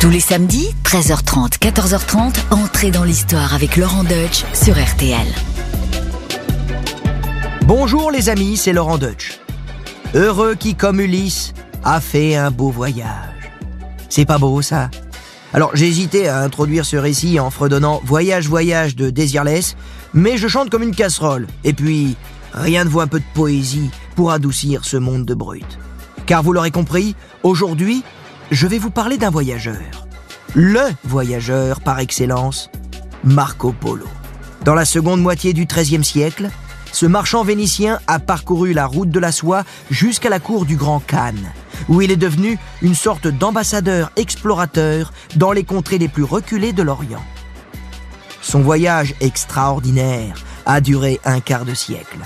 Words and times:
Tous 0.00 0.08
les 0.08 0.20
samedis, 0.20 0.70
13h30, 0.82 1.58
14h30, 1.58 2.34
entrez 2.52 2.90
dans 2.90 3.04
l'histoire 3.04 3.52
avec 3.52 3.76
Laurent 3.76 4.02
Deutsch 4.02 4.46
sur 4.54 4.82
RTL. 4.82 5.26
Bonjour 7.66 8.10
les 8.10 8.30
amis, 8.30 8.56
c'est 8.56 8.72
Laurent 8.72 8.96
Deutsch. 8.96 9.40
Heureux 10.14 10.54
qui, 10.54 10.74
comme 10.74 11.00
Ulysse, 11.00 11.52
a 11.84 12.00
fait 12.00 12.34
un 12.34 12.50
beau 12.50 12.70
voyage. 12.70 13.52
C'est 14.08 14.24
pas 14.24 14.38
beau 14.38 14.62
ça? 14.62 14.88
Alors 15.52 15.72
j'ai 15.76 15.88
hésité 15.88 16.28
à 16.28 16.40
introduire 16.40 16.86
ce 16.86 16.96
récit 16.96 17.38
en 17.38 17.50
fredonnant 17.50 18.00
Voyage, 18.02 18.48
voyage 18.48 18.96
de 18.96 19.10
Désirless, 19.10 19.76
mais 20.14 20.38
je 20.38 20.48
chante 20.48 20.70
comme 20.70 20.82
une 20.82 20.96
casserole. 20.96 21.46
Et 21.62 21.74
puis, 21.74 22.16
rien 22.54 22.84
ne 22.84 22.88
vaut 22.88 23.00
un 23.00 23.06
peu 23.06 23.20
de 23.20 23.34
poésie 23.34 23.90
pour 24.16 24.30
adoucir 24.30 24.86
ce 24.86 24.96
monde 24.96 25.26
de 25.26 25.34
brut. 25.34 25.78
Car 26.24 26.42
vous 26.42 26.54
l'aurez 26.54 26.70
compris, 26.70 27.16
aujourd'hui, 27.42 28.02
je 28.50 28.66
vais 28.66 28.78
vous 28.78 28.90
parler 28.90 29.16
d'un 29.16 29.30
voyageur. 29.30 30.06
Le 30.54 30.80
voyageur 31.04 31.80
par 31.80 32.00
excellence, 32.00 32.70
Marco 33.22 33.72
Polo. 33.72 34.06
Dans 34.64 34.74
la 34.74 34.84
seconde 34.84 35.20
moitié 35.20 35.52
du 35.52 35.66
XIIIe 35.66 36.04
siècle, 36.04 36.50
ce 36.92 37.06
marchand 37.06 37.44
vénitien 37.44 38.00
a 38.08 38.18
parcouru 38.18 38.72
la 38.72 38.86
route 38.86 39.10
de 39.10 39.20
la 39.20 39.30
soie 39.30 39.64
jusqu'à 39.90 40.28
la 40.28 40.40
cour 40.40 40.66
du 40.66 40.76
Grand 40.76 41.00
Khan, 41.00 41.34
où 41.88 42.02
il 42.02 42.10
est 42.10 42.16
devenu 42.16 42.58
une 42.82 42.96
sorte 42.96 43.28
d'ambassadeur 43.28 44.10
explorateur 44.16 45.12
dans 45.36 45.52
les 45.52 45.64
contrées 45.64 45.98
les 45.98 46.08
plus 46.08 46.24
reculées 46.24 46.72
de 46.72 46.82
l'Orient. 46.82 47.24
Son 48.42 48.60
voyage 48.60 49.14
extraordinaire 49.20 50.34
a 50.66 50.80
duré 50.80 51.20
un 51.24 51.40
quart 51.40 51.64
de 51.64 51.74
siècle. 51.74 52.18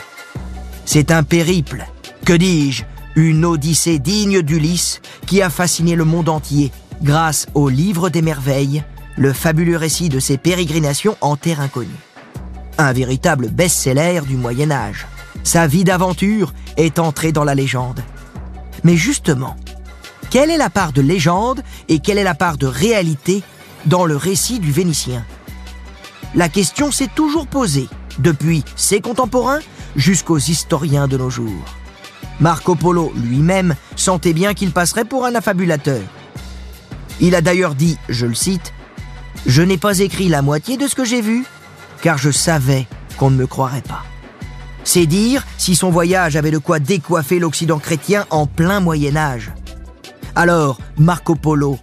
C'est 0.87 1.11
un 1.11 1.23
périple, 1.23 1.85
que 2.25 2.33
dis-je, 2.33 2.85
une 3.17 3.45
odyssée 3.45 3.99
digne 3.99 4.43
d'Ulysse 4.43 5.01
qui 5.27 5.41
a 5.43 5.51
fasciné 5.51 5.95
le 5.95 6.05
monde 6.05 6.29
entier 6.29 6.73
grâce 7.03 7.47
au 7.55 7.69
Livre 7.69 8.09
des 8.09 8.23
Merveilles, 8.23 8.83
le 9.17 9.33
fabuleux 9.33 9.77
récit 9.77 10.09
de 10.09 10.19
ses 10.19 10.39
pérégrinations 10.39 11.17
en 11.21 11.37
terre 11.37 11.61
inconnue. 11.61 11.91
Un 12.79 12.93
véritable 12.93 13.49
best-seller 13.49 14.23
du 14.27 14.37
Moyen 14.37 14.71
Âge. 14.71 15.07
Sa 15.45 15.67
vie 15.67 15.85
d'aventure 15.85 16.53
est 16.77 16.99
entrée 16.99 17.31
dans 17.31 17.45
la 17.45 17.55
légende. 17.55 18.03
Mais 18.83 18.97
justement, 18.97 19.57
quelle 20.31 20.51
est 20.51 20.57
la 20.57 20.71
part 20.71 20.93
de 20.93 21.01
légende 21.01 21.63
et 21.89 22.01
quelle 22.01 22.19
est 22.19 22.25
la 22.25 22.35
part 22.35 22.59
de 22.59 22.67
réalité 22.67 23.43
dans 23.87 24.07
le 24.07 24.17
récit 24.17 24.59
du 24.59 24.73
Vénitien? 24.73 25.25
La 26.35 26.49
question 26.49 26.91
s'est 26.91 27.11
toujours 27.15 27.47
posée, 27.47 27.89
depuis 28.19 28.65
ses 28.75 29.01
contemporains 29.01 29.61
jusqu'aux 29.95 30.39
historiens 30.39 31.07
de 31.07 31.17
nos 31.17 31.31
jours. 31.31 31.65
Marco 32.41 32.75
Polo 32.75 33.13
lui-même 33.17 33.75
sentait 33.97 34.33
bien 34.33 34.55
qu'il 34.55 34.73
passerait 34.73 35.05
pour 35.05 35.25
un 35.25 35.35
affabulateur. 35.35 36.03
Il 37.21 37.35
a 37.35 37.41
d'ailleurs 37.41 37.75
dit, 37.75 37.97
je 38.09 38.27
le 38.27 38.35
cite, 38.35 38.73
Je 39.47 39.63
n'ai 39.63 39.77
pas 39.77 39.99
écrit 39.99 40.29
la 40.29 40.43
moitié 40.43 40.77
de 40.77 40.89
ce 40.89 40.95
que 40.95 41.05
j'ai 41.05 41.21
vu, 41.21 41.45
car 42.03 42.17
je 42.19 42.31
savais 42.31 42.87
qu'on 43.19 43.31
ne 43.31 43.37
me 43.37 43.47
croirait 43.47 43.83
pas. 43.83 44.03
C'est 44.85 45.07
dire 45.07 45.47
si 45.59 45.75
son 45.75 45.91
voyage 45.91 46.37
avait 46.37 46.51
de 46.51 46.59
quoi 46.59 46.79
décoiffer 46.79 47.39
l'Occident 47.39 47.79
chrétien 47.79 48.27
en 48.31 48.47
plein 48.47 48.81
Moyen 48.81 49.17
Âge. 49.17 49.53
Alors, 50.35 50.79
Marco 50.99 51.35
Polo, 51.35 51.79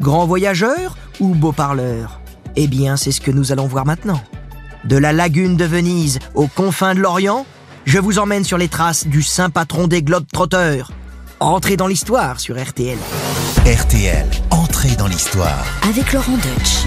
grand 0.00 0.26
voyageur 0.26 0.96
ou 1.20 1.34
beau 1.34 1.52
parleur? 1.52 2.20
Eh 2.56 2.66
bien, 2.66 2.96
c'est 2.96 3.12
ce 3.12 3.20
que 3.20 3.30
nous 3.30 3.52
allons 3.52 3.66
voir 3.66 3.86
maintenant. 3.86 4.20
De 4.84 4.96
la 4.96 5.12
lagune 5.12 5.56
de 5.56 5.64
Venise 5.64 6.18
aux 6.34 6.48
confins 6.48 6.94
de 6.94 7.00
l'Orient, 7.00 7.46
je 7.88 7.98
vous 7.98 8.18
emmène 8.18 8.44
sur 8.44 8.58
les 8.58 8.68
traces 8.68 9.06
du 9.06 9.22
saint 9.22 9.48
patron 9.48 9.88
des 9.88 10.02
globetrotters. 10.02 10.92
Entrez 11.40 11.78
dans 11.78 11.86
l'histoire 11.86 12.38
sur 12.38 12.62
RTL. 12.62 12.98
RTL, 13.64 14.26
entrez 14.50 14.94
dans 14.96 15.06
l'histoire. 15.06 15.64
Avec 15.88 16.12
Laurent 16.12 16.36
Deutsch. 16.36 16.84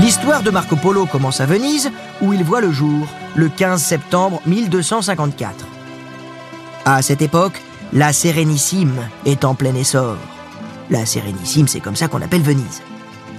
L'histoire 0.00 0.42
de 0.42 0.50
Marco 0.50 0.74
Polo 0.74 1.06
commence 1.06 1.40
à 1.40 1.46
Venise, 1.46 1.92
où 2.20 2.32
il 2.32 2.42
voit 2.42 2.60
le 2.60 2.72
jour, 2.72 3.06
le 3.36 3.48
15 3.48 3.80
septembre 3.80 4.42
1254. 4.46 5.64
À 6.84 7.02
cette 7.02 7.22
époque, 7.22 7.62
la 7.92 8.12
Sérénissime 8.12 9.08
est 9.26 9.44
en 9.44 9.54
plein 9.54 9.76
essor. 9.76 10.16
La 10.90 11.06
Sérénissime, 11.06 11.68
c'est 11.68 11.78
comme 11.78 11.94
ça 11.94 12.08
qu'on 12.08 12.20
appelle 12.20 12.42
Venise. 12.42 12.82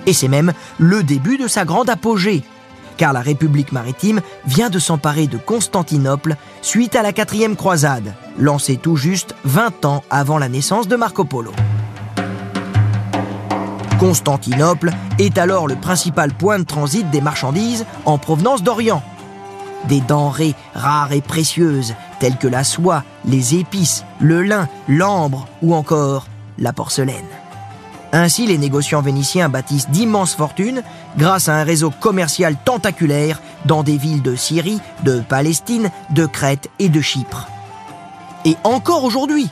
Et 0.10 0.14
c'est 0.14 0.28
même 0.28 0.54
le 0.80 1.04
début 1.04 1.38
de 1.38 1.48
sa 1.48 1.66
grande 1.66 1.88
apogée, 1.88 2.42
car 2.98 3.14
la 3.14 3.22
République 3.22 3.72
maritime 3.72 4.22
vient 4.48 4.72
de 4.72 4.80
s'emparer 4.80 5.28
de 5.28 5.38
Constantinople 5.38 6.36
suite 6.64 6.96
à 6.96 7.04
la 7.04 7.14
quatrième 7.14 7.56
croisade, 7.56 8.16
lancée 8.40 8.78
tout 8.78 8.96
juste 8.96 9.36
20 9.44 9.86
ans 9.86 10.04
avant 10.10 10.40
la 10.40 10.50
naissance 10.50 10.88
de 10.88 10.96
Marco 10.96 11.26
Polo. 11.26 11.52
Constantinople 14.00 14.94
est 15.20 15.38
alors 15.38 15.68
le 15.68 15.76
principal 15.76 16.34
point 16.34 16.58
de 16.58 16.64
transit 16.64 17.08
des 17.12 17.22
marchandises 17.22 17.86
en 18.06 18.18
provenance 18.18 18.64
d'Orient. 18.64 19.04
Des 19.90 20.02
denrées 20.02 20.56
rares 20.74 21.14
et 21.14 21.22
précieuses 21.22 21.94
telles 22.20 22.38
que 22.38 22.48
la 22.48 22.64
soie, 22.64 23.04
les 23.26 23.54
épices, 23.54 24.06
le 24.20 24.42
lin, 24.42 24.68
l'ambre 24.88 25.48
ou 25.62 25.76
encore 25.76 26.26
la 26.58 26.74
porcelaine. 26.74 27.28
Ainsi, 28.12 28.48
les 28.48 28.58
négociants 28.58 29.02
vénitiens 29.02 29.50
bâtissent 29.50 29.90
d'immenses 29.90 30.34
fortunes 30.34 30.82
grâce 31.18 31.48
à 31.48 31.56
un 31.56 31.64
réseau 31.64 31.92
commercial 31.92 32.56
tentaculaire 32.66 33.42
dans 33.66 33.84
des 33.84 33.98
villes 33.98 34.24
de 34.24 34.36
Syrie, 34.36 34.80
de 35.04 35.20
Palestine, 35.20 35.92
de 36.10 36.26
Crète 36.26 36.70
et 36.80 36.90
de 36.90 37.02
Chypre. 37.02 37.48
Et 38.46 38.56
encore 38.64 39.04
aujourd'hui, 39.04 39.50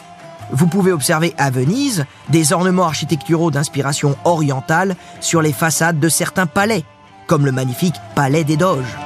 vous 0.51 0.67
pouvez 0.67 0.91
observer 0.91 1.35
à 1.37 1.49
Venise 1.49 2.05
des 2.29 2.53
ornements 2.53 2.85
architecturaux 2.85 3.51
d'inspiration 3.51 4.15
orientale 4.23 4.95
sur 5.19 5.41
les 5.41 5.53
façades 5.53 5.99
de 5.99 6.09
certains 6.09 6.45
palais, 6.47 6.83
comme 7.27 7.45
le 7.45 7.51
magnifique 7.51 7.95
Palais 8.15 8.43
des 8.43 8.57
Doges. 8.57 8.97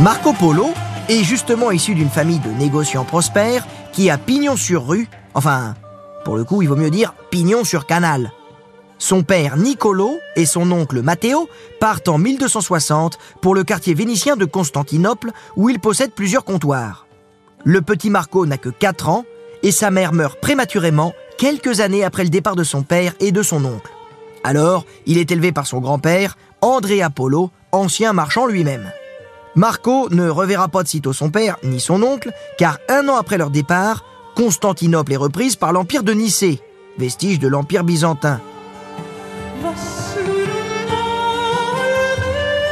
Marco 0.00 0.32
Polo 0.32 0.72
est 1.08 1.22
justement 1.22 1.70
issu 1.70 1.94
d'une 1.94 2.08
famille 2.08 2.40
de 2.40 2.50
négociants 2.50 3.04
prospères 3.04 3.66
qui 3.92 4.10
a 4.10 4.18
pignon 4.18 4.56
sur 4.56 4.86
rue, 4.86 5.08
enfin, 5.34 5.74
pour 6.24 6.36
le 6.36 6.44
coup, 6.44 6.62
il 6.62 6.68
vaut 6.68 6.76
mieux 6.76 6.90
dire 6.90 7.14
pignon 7.30 7.64
sur 7.64 7.86
canal. 7.86 8.32
Son 8.98 9.24
père 9.24 9.56
Nicolo 9.56 10.18
et 10.36 10.46
son 10.46 10.70
oncle 10.70 11.02
Matteo 11.02 11.48
partent 11.80 12.08
en 12.08 12.18
1260 12.18 13.18
pour 13.40 13.54
le 13.54 13.64
quartier 13.64 13.94
vénitien 13.94 14.36
de 14.36 14.44
Constantinople 14.44 15.32
où 15.56 15.68
il 15.68 15.80
possède 15.80 16.12
plusieurs 16.12 16.44
comptoirs. 16.44 17.06
Le 17.64 17.82
petit 17.82 18.10
Marco 18.10 18.46
n'a 18.46 18.58
que 18.58 18.68
4 18.68 19.08
ans 19.08 19.24
et 19.64 19.72
sa 19.72 19.90
mère 19.90 20.12
meurt 20.12 20.40
prématurément 20.40 21.14
quelques 21.36 21.80
années 21.80 22.04
après 22.04 22.22
le 22.22 22.30
départ 22.30 22.54
de 22.54 22.64
son 22.64 22.82
père 22.82 23.14
et 23.18 23.32
de 23.32 23.42
son 23.42 23.64
oncle. 23.64 23.90
Alors, 24.44 24.84
il 25.06 25.18
est 25.18 25.30
élevé 25.30 25.52
par 25.52 25.66
son 25.66 25.80
grand-père, 25.80 26.36
André 26.60 27.02
Apollo, 27.02 27.50
ancien 27.72 28.12
marchand 28.12 28.46
lui-même. 28.46 28.90
Marco 29.54 30.08
ne 30.10 30.28
reverra 30.28 30.68
pas 30.68 30.82
de 30.82 30.88
sitôt 30.88 31.12
son 31.12 31.30
père 31.30 31.56
ni 31.62 31.80
son 31.80 32.02
oncle, 32.02 32.32
car 32.58 32.78
un 32.88 33.08
an 33.08 33.16
après 33.16 33.38
leur 33.38 33.50
départ, 33.50 34.04
Constantinople 34.34 35.12
est 35.12 35.16
reprise 35.16 35.56
par 35.56 35.72
l'Empire 35.72 36.02
de 36.02 36.12
Nicée, 36.12 36.60
vestige 36.98 37.38
de 37.38 37.48
l'Empire 37.48 37.84
byzantin. 37.84 38.40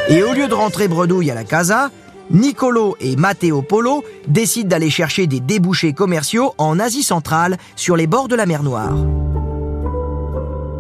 Et 0.08 0.22
au 0.22 0.32
lieu 0.32 0.48
de 0.48 0.54
rentrer 0.54 0.88
bredouille 0.88 1.30
à 1.30 1.34
la 1.34 1.44
casa, 1.44 1.90
Nicolo 2.30 2.96
et 3.00 3.16
Matteo 3.16 3.62
Polo 3.62 4.04
décident 4.26 4.68
d'aller 4.68 4.90
chercher 4.90 5.26
des 5.26 5.40
débouchés 5.40 5.92
commerciaux 5.92 6.54
en 6.58 6.78
Asie 6.78 7.02
centrale 7.02 7.58
sur 7.76 7.96
les 7.96 8.06
bords 8.06 8.28
de 8.28 8.36
la 8.36 8.46
mer 8.46 8.62
Noire. 8.62 8.96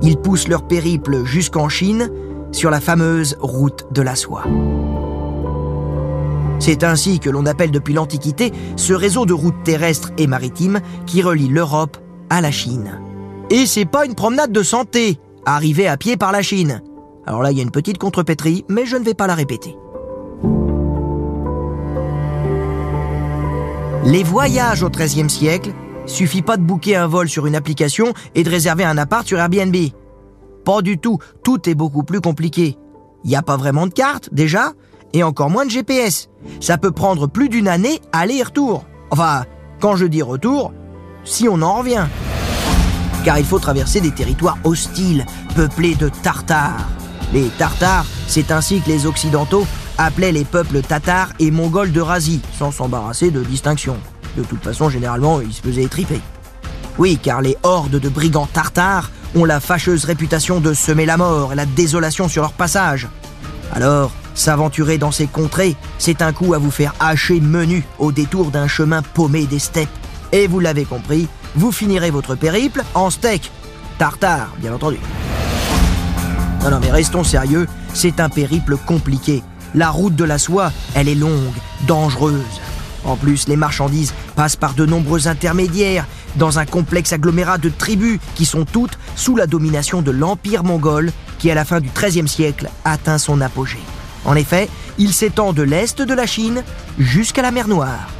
Ils 0.02 0.16
poussent 0.16 0.48
leur 0.48 0.66
périple 0.66 1.24
jusqu'en 1.24 1.68
Chine 1.68 2.10
sur 2.52 2.70
la 2.70 2.80
fameuse 2.80 3.36
route 3.40 3.86
de 3.92 4.02
la 4.02 4.16
soie. 4.16 4.44
C'est 6.60 6.84
ainsi 6.84 7.20
que 7.20 7.30
l'on 7.30 7.46
appelle 7.46 7.70
depuis 7.70 7.94
l'Antiquité 7.94 8.52
ce 8.76 8.92
réseau 8.92 9.24
de 9.24 9.32
routes 9.32 9.64
terrestres 9.64 10.12
et 10.18 10.26
maritimes 10.26 10.80
qui 11.06 11.22
relie 11.22 11.48
l'Europe 11.48 11.96
à 12.28 12.42
la 12.42 12.50
Chine. 12.50 13.00
Et 13.50 13.66
c'est 13.66 13.86
pas 13.86 14.04
une 14.04 14.14
promenade 14.14 14.52
de 14.52 14.62
santé, 14.62 15.18
arriver 15.46 15.88
à 15.88 15.96
pied 15.96 16.18
par 16.18 16.32
la 16.32 16.42
Chine. 16.42 16.82
Alors 17.26 17.42
là, 17.42 17.50
il 17.50 17.56
y 17.56 17.60
a 17.60 17.64
une 17.64 17.70
petite 17.70 17.98
contrepétrie, 17.98 18.64
mais 18.68 18.84
je 18.84 18.96
ne 18.96 19.04
vais 19.04 19.14
pas 19.14 19.26
la 19.26 19.34
répéter. 19.34 19.74
Les 24.04 24.22
voyages 24.22 24.82
au 24.82 24.90
XIIIe 24.90 25.30
siècle, 25.30 25.72
suffit 26.06 26.42
pas 26.42 26.56
de 26.56 26.62
booker 26.62 26.96
un 26.96 27.06
vol 27.06 27.28
sur 27.28 27.46
une 27.46 27.54
application 27.54 28.12
et 28.34 28.42
de 28.42 28.50
réserver 28.50 28.84
un 28.84 28.98
appart 28.98 29.26
sur 29.26 29.38
Airbnb. 29.38 29.76
Pas 30.64 30.82
du 30.82 30.98
tout, 30.98 31.18
tout 31.42 31.68
est 31.68 31.74
beaucoup 31.74 32.02
plus 32.02 32.20
compliqué. 32.20 32.76
Il 33.24 33.30
n'y 33.30 33.36
a 33.36 33.42
pas 33.42 33.56
vraiment 33.56 33.86
de 33.86 33.92
carte, 33.92 34.28
déjà, 34.32 34.72
et 35.12 35.22
encore 35.22 35.50
moins 35.50 35.66
de 35.66 35.70
GPS. 35.70 36.29
Ça 36.60 36.78
peut 36.78 36.90
prendre 36.90 37.26
plus 37.26 37.48
d'une 37.48 37.68
année 37.68 38.00
aller 38.12 38.36
et 38.36 38.42
retour. 38.42 38.84
Enfin, 39.10 39.44
quand 39.80 39.96
je 39.96 40.06
dis 40.06 40.22
retour, 40.22 40.72
si 41.24 41.48
on 41.48 41.62
en 41.62 41.78
revient. 41.78 42.06
Car 43.24 43.38
il 43.38 43.44
faut 43.44 43.58
traverser 43.58 44.00
des 44.00 44.10
territoires 44.10 44.58
hostiles, 44.64 45.26
peuplés 45.54 45.94
de 45.94 46.08
Tartares. 46.08 46.88
Les 47.32 47.48
Tartares, 47.48 48.06
c'est 48.26 48.50
ainsi 48.50 48.80
que 48.80 48.88
les 48.88 49.06
Occidentaux 49.06 49.66
appelait 49.98 50.32
les 50.32 50.44
peuples 50.44 50.80
tatars 50.80 51.30
et 51.38 51.50
mongols 51.50 51.92
d'Eurasie, 51.92 52.40
sans 52.58 52.72
s'embarrasser 52.72 53.30
de 53.30 53.42
distinction. 53.42 53.96
De 54.36 54.42
toute 54.42 54.62
façon, 54.62 54.88
généralement, 54.88 55.40
ils 55.40 55.52
se 55.52 55.60
faisaient 55.60 55.82
étriper. 55.82 56.20
Oui, 56.98 57.18
car 57.22 57.42
les 57.42 57.56
hordes 57.62 58.00
de 58.00 58.08
brigands 58.08 58.48
tartares 58.50 59.10
ont 59.34 59.44
la 59.44 59.60
fâcheuse 59.60 60.04
réputation 60.04 60.60
de 60.60 60.72
semer 60.72 61.06
la 61.06 61.16
mort 61.16 61.52
et 61.52 61.56
la 61.56 61.66
désolation 61.66 62.28
sur 62.28 62.42
leur 62.42 62.52
passage. 62.52 63.08
Alors, 63.72 64.10
s'aventurer 64.34 64.98
dans 64.98 65.10
ces 65.10 65.26
contrées, 65.26 65.76
c'est 65.98 66.22
un 66.22 66.32
coup 66.32 66.54
à 66.54 66.58
vous 66.58 66.70
faire 66.70 66.94
hacher 67.00 67.40
menu 67.40 67.84
au 67.98 68.12
détour 68.12 68.50
d'un 68.50 68.68
chemin 68.68 69.02
paumé 69.02 69.46
des 69.46 69.58
steppes. 69.58 69.88
Et 70.32 70.46
vous 70.46 70.60
l'avez 70.60 70.84
compris, 70.84 71.28
vous 71.54 71.72
finirez 71.72 72.10
votre 72.10 72.34
périple 72.34 72.82
en 72.94 73.10
steak. 73.10 73.50
Tartare, 73.98 74.54
bien 74.58 74.72
entendu. 74.72 74.98
Non, 76.62 76.70
non, 76.70 76.78
mais 76.80 76.90
restons 76.90 77.24
sérieux, 77.24 77.66
c'est 77.94 78.20
un 78.20 78.28
périple 78.28 78.76
compliqué. 78.76 79.42
La 79.74 79.90
route 79.90 80.14
de 80.14 80.24
la 80.24 80.38
soie, 80.38 80.72
elle 80.94 81.08
est 81.08 81.14
longue, 81.14 81.54
dangereuse. 81.86 82.60
En 83.04 83.16
plus, 83.16 83.48
les 83.48 83.56
marchandises 83.56 84.12
passent 84.36 84.56
par 84.56 84.74
de 84.74 84.84
nombreux 84.84 85.26
intermédiaires 85.26 86.06
dans 86.36 86.58
un 86.58 86.66
complexe 86.66 87.12
agglomérat 87.12 87.58
de 87.58 87.70
tribus 87.70 88.18
qui 88.34 88.44
sont 88.44 88.64
toutes 88.64 88.98
sous 89.16 89.36
la 89.36 89.46
domination 89.46 90.02
de 90.02 90.10
l'Empire 90.10 90.64
mongol 90.64 91.12
qui, 91.38 91.50
à 91.50 91.54
la 91.54 91.64
fin 91.64 91.80
du 91.80 91.88
XIIIe 91.88 92.28
siècle, 92.28 92.68
atteint 92.84 93.18
son 93.18 93.40
apogée. 93.40 93.80
En 94.24 94.34
effet, 94.34 94.68
il 94.98 95.12
s'étend 95.12 95.52
de 95.52 95.62
l'est 95.62 96.00
de 96.00 96.14
la 96.14 96.26
Chine 96.26 96.62
jusqu'à 96.98 97.42
la 97.42 97.50
mer 97.50 97.68
Noire. 97.68 98.10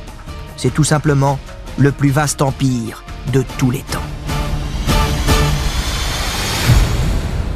C'est 0.56 0.72
tout 0.72 0.84
simplement 0.84 1.38
le 1.78 1.92
plus 1.92 2.10
vaste 2.10 2.42
empire 2.42 3.04
de 3.32 3.44
tous 3.58 3.70
les 3.70 3.82
temps. 3.82 3.98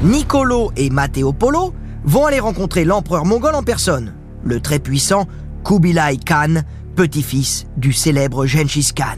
Nicolo 0.03 0.71
et 0.77 0.91
Matteo 0.91 1.33
Polo 1.33 1.75
vont 2.05 2.27
aller 2.27 2.41
rencontrer 2.41 2.85
l'empereur 2.85 3.25
mongol 3.25 3.55
en 3.55 3.63
personne, 3.63 4.15
le 4.43 4.61
très 4.61 4.79
puissant 4.79 5.27
Kubilai 5.65 6.19
Khan, 6.19 6.63
petit-fils 6.95 7.67
du 7.79 7.95
célèbre 7.95 8.45
Genghis 8.45 8.91
Khan. 8.95 9.17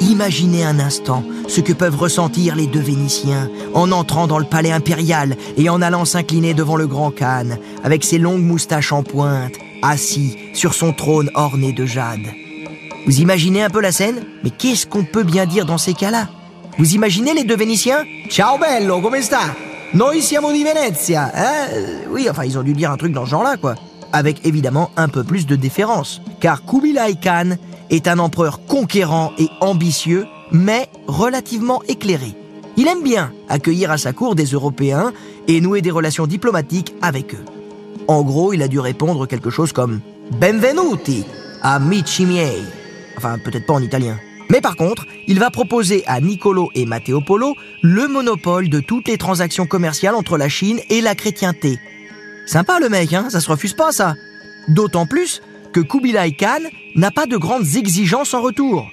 Imaginez 0.00 0.64
un 0.64 0.78
instant 0.78 1.24
ce 1.48 1.60
que 1.60 1.72
peuvent 1.72 1.96
ressentir 1.96 2.54
les 2.54 2.66
deux 2.66 2.80
Vénitiens 2.80 3.50
en 3.74 3.90
entrant 3.90 4.26
dans 4.28 4.38
le 4.38 4.44
palais 4.44 4.70
impérial 4.70 5.36
et 5.56 5.68
en 5.68 5.82
allant 5.82 6.04
s'incliner 6.04 6.54
devant 6.54 6.76
le 6.76 6.86
grand 6.86 7.10
Khan, 7.10 7.58
avec 7.82 8.04
ses 8.04 8.18
longues 8.18 8.44
moustaches 8.44 8.92
en 8.92 9.02
pointe, 9.02 9.54
assis 9.82 10.36
sur 10.54 10.74
son 10.74 10.92
trône 10.92 11.30
orné 11.34 11.72
de 11.72 11.86
jade. 11.86 12.26
Vous 13.06 13.20
imaginez 13.20 13.62
un 13.62 13.70
peu 13.70 13.80
la 13.80 13.92
scène? 13.92 14.22
Mais 14.44 14.50
qu'est-ce 14.50 14.86
qu'on 14.86 15.04
peut 15.04 15.24
bien 15.24 15.46
dire 15.46 15.66
dans 15.66 15.78
ces 15.78 15.94
cas-là? 15.94 16.28
Vous 16.78 16.94
imaginez 16.94 17.34
les 17.34 17.44
deux 17.44 17.56
Vénitiens? 17.56 18.04
Ciao 18.28 18.58
bello, 18.58 19.00
come 19.00 19.22
sta? 19.22 19.40
Noi 19.94 20.20
siamo 20.20 20.52
di 20.52 20.64
Venezia, 20.64 21.32
hein? 21.34 21.68
Oui, 22.10 22.28
enfin, 22.30 22.44
ils 22.44 22.58
ont 22.58 22.62
dû 22.62 22.74
dire 22.74 22.90
un 22.90 22.98
truc 22.98 23.12
dans 23.12 23.24
ce 23.24 23.30
genre-là, 23.30 23.56
quoi. 23.56 23.74
Avec 24.12 24.46
évidemment 24.46 24.90
un 24.98 25.08
peu 25.08 25.24
plus 25.24 25.46
de 25.46 25.56
déférence, 25.56 26.20
car 26.40 26.66
Kubilai 26.66 27.14
Khan 27.22 27.56
est 27.88 28.06
un 28.06 28.18
empereur 28.18 28.60
conquérant 28.66 29.32
et 29.38 29.48
ambitieux, 29.62 30.26
mais 30.52 30.88
relativement 31.06 31.82
éclairé. 31.88 32.34
Il 32.76 32.86
aime 32.86 33.02
bien 33.02 33.32
accueillir 33.48 33.90
à 33.90 33.98
sa 33.98 34.12
cour 34.12 34.34
des 34.34 34.44
Européens 34.44 35.12
et 35.48 35.60
nouer 35.60 35.82
des 35.82 35.90
relations 35.90 36.26
diplomatiques 36.26 36.94
avec 37.02 37.34
eux. 37.34 37.44
En 38.06 38.22
gros, 38.22 38.52
il 38.52 38.62
a 38.62 38.68
dû 38.68 38.80
répondre 38.80 39.26
quelque 39.26 39.50
chose 39.50 39.72
comme 39.72 40.00
Benvenuti, 40.40 41.24
amici 41.62 42.24
miei. 42.24 42.62
Enfin, 43.16 43.38
peut-être 43.38 43.66
pas 43.66 43.74
en 43.74 43.82
italien. 43.82 44.18
Mais 44.50 44.60
par 44.60 44.76
contre, 44.76 45.04
il 45.26 45.38
va 45.38 45.50
proposer 45.50 46.04
à 46.06 46.20
Niccolo 46.20 46.70
et 46.74 46.86
Matteo 46.86 47.20
Polo 47.20 47.54
le 47.82 48.08
monopole 48.08 48.68
de 48.68 48.80
toutes 48.80 49.08
les 49.08 49.18
transactions 49.18 49.66
commerciales 49.66 50.14
entre 50.14 50.38
la 50.38 50.48
Chine 50.48 50.80
et 50.88 51.00
la 51.00 51.14
chrétienté. 51.14 51.78
Sympa 52.46 52.80
le 52.80 52.88
mec, 52.88 53.12
hein 53.12 53.28
ça 53.28 53.40
se 53.40 53.50
refuse 53.50 53.74
pas 53.74 53.92
ça. 53.92 54.14
D'autant 54.68 55.06
plus 55.06 55.42
que 55.72 55.80
Kubilai 55.80 56.32
Khan 56.32 56.60
n'a 56.94 57.10
pas 57.10 57.26
de 57.26 57.36
grandes 57.36 57.76
exigences 57.76 58.32
en 58.32 58.40
retour. 58.40 58.88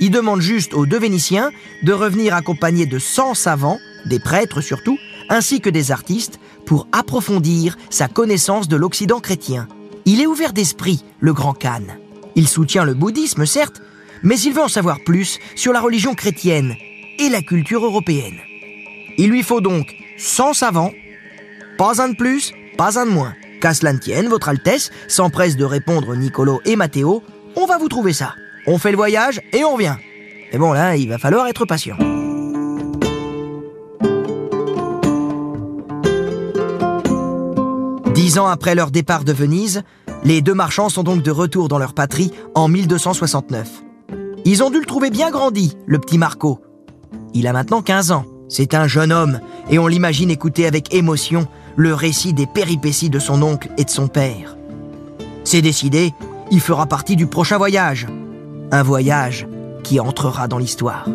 Il 0.00 0.10
demande 0.10 0.40
juste 0.40 0.74
aux 0.74 0.86
deux 0.86 0.98
Vénitiens 0.98 1.50
de 1.82 1.92
revenir 1.92 2.34
accompagnés 2.34 2.86
de 2.86 2.98
100 2.98 3.34
savants, 3.34 3.78
des 4.06 4.18
prêtres 4.18 4.60
surtout, 4.60 4.98
ainsi 5.28 5.60
que 5.60 5.70
des 5.70 5.92
artistes, 5.92 6.40
pour 6.66 6.86
approfondir 6.92 7.76
sa 7.90 8.08
connaissance 8.08 8.68
de 8.68 8.76
l'Occident 8.76 9.20
chrétien. 9.20 9.68
Il 10.04 10.20
est 10.20 10.26
ouvert 10.26 10.52
d'esprit, 10.52 11.04
le 11.20 11.32
grand 11.32 11.54
Khan. 11.54 11.82
Il 12.34 12.48
soutient 12.48 12.84
le 12.84 12.94
bouddhisme, 12.94 13.46
certes, 13.46 13.80
mais 14.22 14.38
il 14.40 14.52
veut 14.52 14.62
en 14.62 14.68
savoir 14.68 14.98
plus 15.04 15.38
sur 15.54 15.72
la 15.72 15.80
religion 15.80 16.14
chrétienne 16.14 16.74
et 17.18 17.28
la 17.28 17.42
culture 17.42 17.84
européenne. 17.84 18.38
Il 19.18 19.30
lui 19.30 19.42
faut 19.42 19.60
donc 19.60 19.94
100 20.18 20.54
savants, 20.54 20.92
pas 21.78 22.02
un 22.02 22.08
de 22.08 22.16
plus, 22.16 22.52
pas 22.76 22.98
un 22.98 23.06
de 23.06 23.10
moins. 23.10 23.34
Qu'à 23.60 23.74
cela 23.74 23.92
ne 23.92 23.98
tienne, 23.98 24.28
Votre 24.28 24.48
Altesse, 24.48 24.90
s'empresse 25.06 25.56
de 25.56 25.64
répondre 25.64 26.16
Nicolo 26.16 26.60
et 26.64 26.74
Matteo, 26.74 27.22
on 27.54 27.66
va 27.66 27.78
vous 27.78 27.88
trouver 27.88 28.12
ça. 28.12 28.34
On 28.66 28.78
fait 28.78 28.92
le 28.92 28.96
voyage 28.96 29.40
et 29.52 29.64
on 29.64 29.74
revient. 29.74 29.96
Mais 30.52 30.58
bon, 30.58 30.72
là, 30.72 30.96
il 30.96 31.08
va 31.08 31.18
falloir 31.18 31.46
être 31.48 31.64
patient. 31.64 31.96
Dix 38.14 38.38
ans 38.38 38.46
après 38.46 38.74
leur 38.74 38.90
départ 38.90 39.24
de 39.24 39.32
Venise, 39.32 39.82
les 40.22 40.42
deux 40.42 40.54
marchands 40.54 40.88
sont 40.88 41.02
donc 41.02 41.22
de 41.22 41.30
retour 41.30 41.68
dans 41.68 41.78
leur 41.78 41.92
patrie 41.92 42.30
en 42.54 42.68
1269. 42.68 43.82
Ils 44.44 44.62
ont 44.62 44.70
dû 44.70 44.78
le 44.78 44.86
trouver 44.86 45.10
bien 45.10 45.30
grandi, 45.30 45.76
le 45.86 45.98
petit 45.98 46.18
Marco. 46.18 46.60
Il 47.34 47.46
a 47.46 47.52
maintenant 47.52 47.82
15 47.82 48.12
ans. 48.12 48.24
C'est 48.48 48.74
un 48.74 48.86
jeune 48.86 49.12
homme, 49.12 49.40
et 49.70 49.78
on 49.78 49.86
l'imagine 49.86 50.30
écouter 50.30 50.66
avec 50.66 50.94
émotion 50.94 51.48
le 51.74 51.94
récit 51.94 52.34
des 52.34 52.46
péripéties 52.46 53.08
de 53.08 53.18
son 53.18 53.42
oncle 53.42 53.70
et 53.78 53.84
de 53.84 53.90
son 53.90 54.08
père. 54.08 54.58
C'est 55.42 55.62
décidé, 55.62 56.12
il 56.50 56.60
fera 56.60 56.86
partie 56.86 57.16
du 57.16 57.26
prochain 57.26 57.56
voyage. 57.56 58.06
Un 58.74 58.82
voyage 58.82 59.46
qui 59.82 60.00
entrera 60.00 60.48
dans 60.48 60.56
l'histoire. 60.56 61.06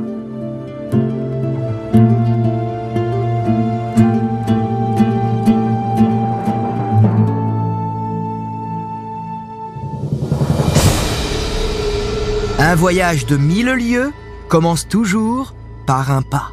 Un 12.60 12.76
voyage 12.76 13.26
de 13.26 13.38
mille 13.38 13.66
lieues 13.72 14.12
commence 14.50 14.88
toujours 14.88 15.56
par 15.88 16.12
un 16.12 16.22
pas. 16.22 16.52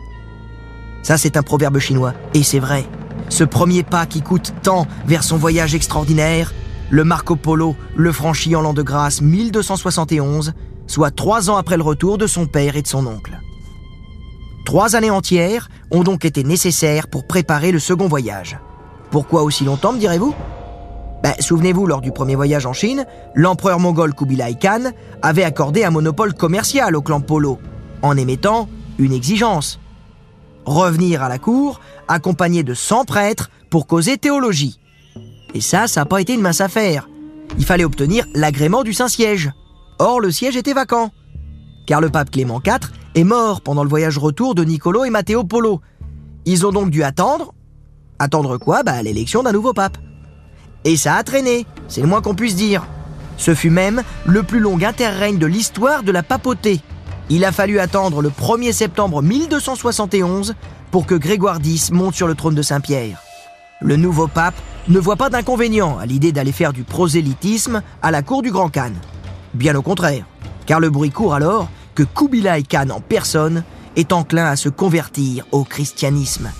Ça, 1.02 1.18
c'est 1.18 1.36
un 1.36 1.42
proverbe 1.42 1.80
chinois, 1.80 2.14
et 2.32 2.42
c'est 2.42 2.58
vrai. 2.58 2.86
Ce 3.28 3.44
premier 3.44 3.82
pas 3.82 4.06
qui 4.06 4.22
coûte 4.22 4.54
tant 4.62 4.86
vers 5.06 5.22
son 5.22 5.36
voyage 5.36 5.74
extraordinaire, 5.74 6.54
le 6.88 7.04
Marco 7.04 7.36
Polo 7.36 7.76
le 7.94 8.10
franchit 8.10 8.56
en 8.56 8.62
l'an 8.62 8.72
de 8.72 8.80
grâce 8.80 9.20
1271, 9.20 10.55
soit 10.86 11.10
trois 11.10 11.50
ans 11.50 11.56
après 11.56 11.76
le 11.76 11.82
retour 11.82 12.19
de 12.19 12.26
son 12.26 12.46
père 12.46 12.76
et 12.76 12.82
de 12.82 12.86
son 12.86 13.06
oncle. 13.06 13.38
Trois 14.64 14.96
années 14.96 15.10
entières 15.10 15.69
ont 15.91 16.03
donc 16.03 16.24
été 16.24 16.43
nécessaires 16.43 17.08
pour 17.08 17.26
préparer 17.26 17.70
le 17.70 17.79
second 17.79 18.08
voyage. 18.08 18.58
Pourquoi 19.10 19.43
aussi 19.43 19.64
longtemps, 19.64 19.93
me 19.93 19.98
direz-vous? 19.98 20.34
Ben, 21.22 21.34
Souvenez-vous, 21.38 21.86
lors 21.86 22.00
du 22.00 22.12
premier 22.12 22.34
voyage 22.34 22.67
en 22.67 22.72
Chine, 22.72 23.06
l'empereur 23.34 23.79
mongol 23.79 24.14
Kubilai 24.14 24.56
Khan 24.60 24.91
avait 25.22 25.44
accordé 25.44 25.84
un 25.84 25.91
monopole 25.91 26.34
commercial 26.34 26.96
au 26.96 27.03
clan 27.03 27.20
Polo, 27.20 27.58
en 28.03 28.17
émettant 28.17 28.69
une 28.98 29.12
exigence. 29.12 29.79
Revenir 30.67 31.22
à 31.22 31.29
la 31.29 31.38
cour 31.38 31.81
accompagné 32.08 32.62
de 32.62 32.74
100 32.74 33.05
prêtres 33.05 33.50
pour 33.70 33.86
causer 33.86 34.19
théologie. 34.19 34.81
Et 35.55 35.60
ça, 35.60 35.86
ça 35.86 36.00
n'a 36.00 36.06
pas 36.06 36.20
été 36.20 36.34
une 36.34 36.41
mince 36.41 36.60
affaire. 36.60 37.08
Il 37.58 37.64
fallait 37.64 37.84
obtenir 37.84 38.26
l'agrément 38.34 38.82
du 38.82 38.93
Saint-Siège. 38.93 39.50
Or, 39.98 40.20
le 40.20 40.31
siège 40.31 40.56
était 40.56 40.72
vacant. 40.72 41.10
Car 41.86 42.01
le 42.01 42.10
pape 42.10 42.31
Clément 42.31 42.60
IV 42.65 42.91
est 43.15 43.24
mort 43.24 43.60
pendant 43.60 43.84
le 43.84 43.89
voyage 43.89 44.19
retour 44.19 44.55
de 44.55 44.65
Nicolo 44.65 45.05
et 45.05 45.10
Matteo 45.10 45.44
Polo. 45.44 45.81
Ils 46.46 46.67
ont 46.67 46.72
donc 46.72 46.91
dû 46.91 47.03
attendre. 47.03 47.55
Attendre 48.19 48.58
quoi? 48.58 48.82
Bah, 48.82 49.03
l'élection 49.03 49.43
d'un 49.43 49.53
nouveau 49.53 49.72
pape. 49.72 49.98
Et 50.84 50.96
ça 50.96 51.15
a 51.15 51.22
traîné, 51.22 51.67
c'est 51.89 52.01
le 52.01 52.06
moins 52.06 52.22
qu'on 52.22 52.34
puisse 52.34 52.56
dire. 52.56 52.86
Ce 53.36 53.55
fut 53.55 53.70
même 53.70 54.03
le 54.27 54.43
plus 54.43 54.60
long 54.60 54.79
interrègne 54.82 55.39
de 55.39 55.46
l'histoire 55.46 56.03
de 56.03 56.13
la 56.13 56.22
papauté. 56.22 56.81
Il 57.31 57.44
a 57.44 57.53
fallu 57.53 57.79
attendre 57.79 58.20
le 58.20 58.29
1er 58.29 58.72
septembre 58.72 59.22
1271 59.22 60.55
pour 60.91 61.06
que 61.06 61.15
Grégoire 61.15 61.58
X 61.65 61.91
monte 61.91 62.15
sur 62.15 62.27
le 62.27 62.34
trône 62.34 62.55
de 62.55 62.63
Saint-Pierre. 62.63 63.19
Le 63.81 63.96
nouveau 63.96 64.29
pape 64.29 64.55
ne 64.89 64.98
voit 64.98 65.17
pas 65.17 65.31
d'inconvénient 65.31 65.98
à 65.98 66.06
l'idée 66.06 66.32
d'aller 66.32 66.53
faire 66.53 66.72
du 66.72 66.84
prosélytisme 66.84 67.82
à 68.03 68.10
la 68.10 68.22
cour 68.22 68.43
du 68.43 68.51
Grand 68.51 68.69
Khan. 68.69 68.93
Bien 69.55 69.77
au 69.77 69.82
contraire, 69.82 70.25
car 70.67 70.81
le 70.81 70.91
bruit 70.91 71.11
court 71.11 71.34
alors 71.34 71.69
que 71.94 72.03
Kubilai 72.03 72.65
Khan 72.65 72.91
en 72.91 73.01
personne 73.01 73.63
est 73.96 74.13
enclin 74.13 74.46
à 74.46 74.56
se 74.56 74.69
convertir 74.69 75.46
au 75.53 75.63
christianisme. 75.65 76.51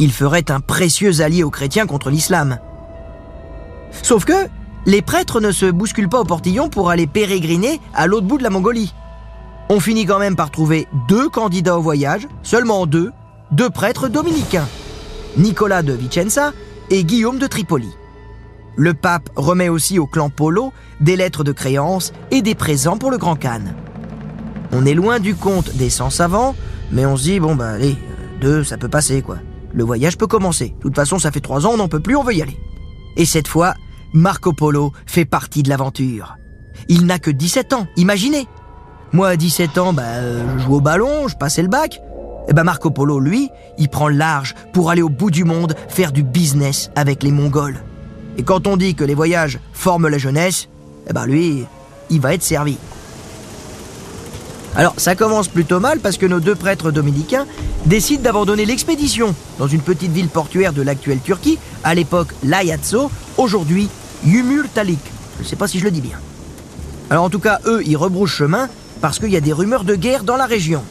Il 0.00 0.12
ferait 0.12 0.50
un 0.50 0.60
précieux 0.60 1.20
allié 1.20 1.44
aux 1.44 1.50
chrétiens 1.50 1.86
contre 1.86 2.10
l'islam. 2.10 2.58
Sauf 4.02 4.24
que 4.24 4.48
les 4.86 5.02
prêtres 5.02 5.40
ne 5.40 5.52
se 5.52 5.66
bousculent 5.66 6.08
pas 6.08 6.20
au 6.20 6.24
portillon 6.24 6.68
pour 6.68 6.90
aller 6.90 7.06
pérégriner 7.06 7.80
à 7.94 8.06
l'autre 8.06 8.26
bout 8.26 8.38
de 8.38 8.42
la 8.42 8.50
Mongolie. 8.50 8.92
On 9.68 9.78
finit 9.78 10.06
quand 10.06 10.18
même 10.18 10.36
par 10.36 10.50
trouver 10.50 10.88
deux 11.06 11.28
candidats 11.28 11.78
au 11.78 11.82
voyage, 11.82 12.26
seulement 12.42 12.86
deux, 12.86 13.12
deux 13.52 13.70
prêtres 13.70 14.08
dominicains, 14.08 14.66
Nicolas 15.36 15.82
de 15.82 15.92
Vicenza 15.92 16.52
et 16.88 17.04
Guillaume 17.04 17.38
de 17.38 17.46
Tripoli. 17.46 17.90
Le 18.80 18.94
pape 18.94 19.28
remet 19.36 19.68
aussi 19.68 19.98
au 19.98 20.06
clan 20.06 20.30
Polo 20.30 20.72
des 21.02 21.14
lettres 21.14 21.44
de 21.44 21.52
créance 21.52 22.14
et 22.30 22.40
des 22.40 22.54
présents 22.54 22.96
pour 22.96 23.10
le 23.10 23.18
Grand 23.18 23.36
Khan. 23.36 23.60
On 24.72 24.86
est 24.86 24.94
loin 24.94 25.20
du 25.20 25.34
compte 25.34 25.76
des 25.76 25.90
100 25.90 26.08
savants, 26.08 26.54
mais 26.90 27.04
on 27.04 27.14
se 27.14 27.24
dit, 27.24 27.40
bon 27.40 27.54
bah 27.54 27.72
allez, 27.72 27.98
deux, 28.40 28.64
ça 28.64 28.78
peut 28.78 28.88
passer 28.88 29.20
quoi. 29.20 29.36
Le 29.74 29.84
voyage 29.84 30.16
peut 30.16 30.26
commencer. 30.26 30.74
De 30.78 30.80
toute 30.80 30.96
façon, 30.96 31.18
ça 31.18 31.30
fait 31.30 31.40
trois 31.40 31.66
ans, 31.66 31.72
on 31.74 31.76
n'en 31.76 31.88
peut 31.88 32.00
plus, 32.00 32.16
on 32.16 32.24
veut 32.24 32.32
y 32.32 32.40
aller. 32.40 32.58
Et 33.18 33.26
cette 33.26 33.48
fois, 33.48 33.74
Marco 34.14 34.54
Polo 34.54 34.92
fait 35.04 35.26
partie 35.26 35.62
de 35.62 35.68
l'aventure. 35.68 36.38
Il 36.88 37.04
n'a 37.04 37.18
que 37.18 37.30
17 37.30 37.74
ans, 37.74 37.86
imaginez 37.96 38.48
Moi, 39.12 39.28
à 39.28 39.36
17 39.36 39.76
ans, 39.76 39.92
bah, 39.92 40.04
euh, 40.06 40.56
je 40.56 40.64
joue 40.64 40.76
au 40.76 40.80
ballon, 40.80 41.28
je 41.28 41.36
passais 41.36 41.62
le 41.62 41.68
bac. 41.68 42.00
Et 42.48 42.54
bah 42.54 42.64
Marco 42.64 42.90
Polo, 42.90 43.20
lui, 43.20 43.50
il 43.76 43.90
prend 43.90 44.08
large 44.08 44.54
pour 44.72 44.88
aller 44.90 45.02
au 45.02 45.10
bout 45.10 45.30
du 45.30 45.44
monde 45.44 45.74
faire 45.88 46.12
du 46.12 46.22
business 46.22 46.90
avec 46.96 47.22
les 47.22 47.30
Mongols. 47.30 47.82
Et 48.40 48.42
quand 48.42 48.66
on 48.66 48.78
dit 48.78 48.94
que 48.94 49.04
les 49.04 49.14
voyages 49.14 49.58
forment 49.74 50.08
la 50.08 50.16
jeunesse, 50.16 50.68
eh 51.10 51.12
ben 51.12 51.26
lui, 51.26 51.66
il 52.08 52.20
va 52.22 52.32
être 52.32 52.42
servi. 52.42 52.78
Alors 54.74 54.94
ça 54.96 55.14
commence 55.14 55.46
plutôt 55.46 55.78
mal 55.78 56.00
parce 56.00 56.16
que 56.16 56.24
nos 56.24 56.40
deux 56.40 56.54
prêtres 56.54 56.90
dominicains 56.90 57.46
décident 57.84 58.22
d'abandonner 58.22 58.64
l'expédition 58.64 59.34
dans 59.58 59.66
une 59.66 59.82
petite 59.82 60.12
ville 60.12 60.28
portuaire 60.28 60.72
de 60.72 60.80
l'actuelle 60.80 61.20
Turquie, 61.20 61.58
à 61.84 61.94
l'époque 61.94 62.28
Layatso, 62.42 63.10
aujourd'hui 63.36 63.90
Yumurtalik. 64.24 65.00
Je 65.36 65.42
ne 65.42 65.46
sais 65.46 65.56
pas 65.56 65.68
si 65.68 65.78
je 65.78 65.84
le 65.84 65.90
dis 65.90 66.00
bien. 66.00 66.16
Alors 67.10 67.24
en 67.24 67.30
tout 67.30 67.40
cas, 67.40 67.58
eux, 67.66 67.82
ils 67.84 67.98
rebroussent 67.98 68.30
chemin 68.30 68.70
parce 69.02 69.18
qu'il 69.18 69.28
y 69.28 69.36
a 69.36 69.42
des 69.42 69.52
rumeurs 69.52 69.84
de 69.84 69.96
guerre 69.96 70.24
dans 70.24 70.38
la 70.38 70.46
région. 70.46 70.82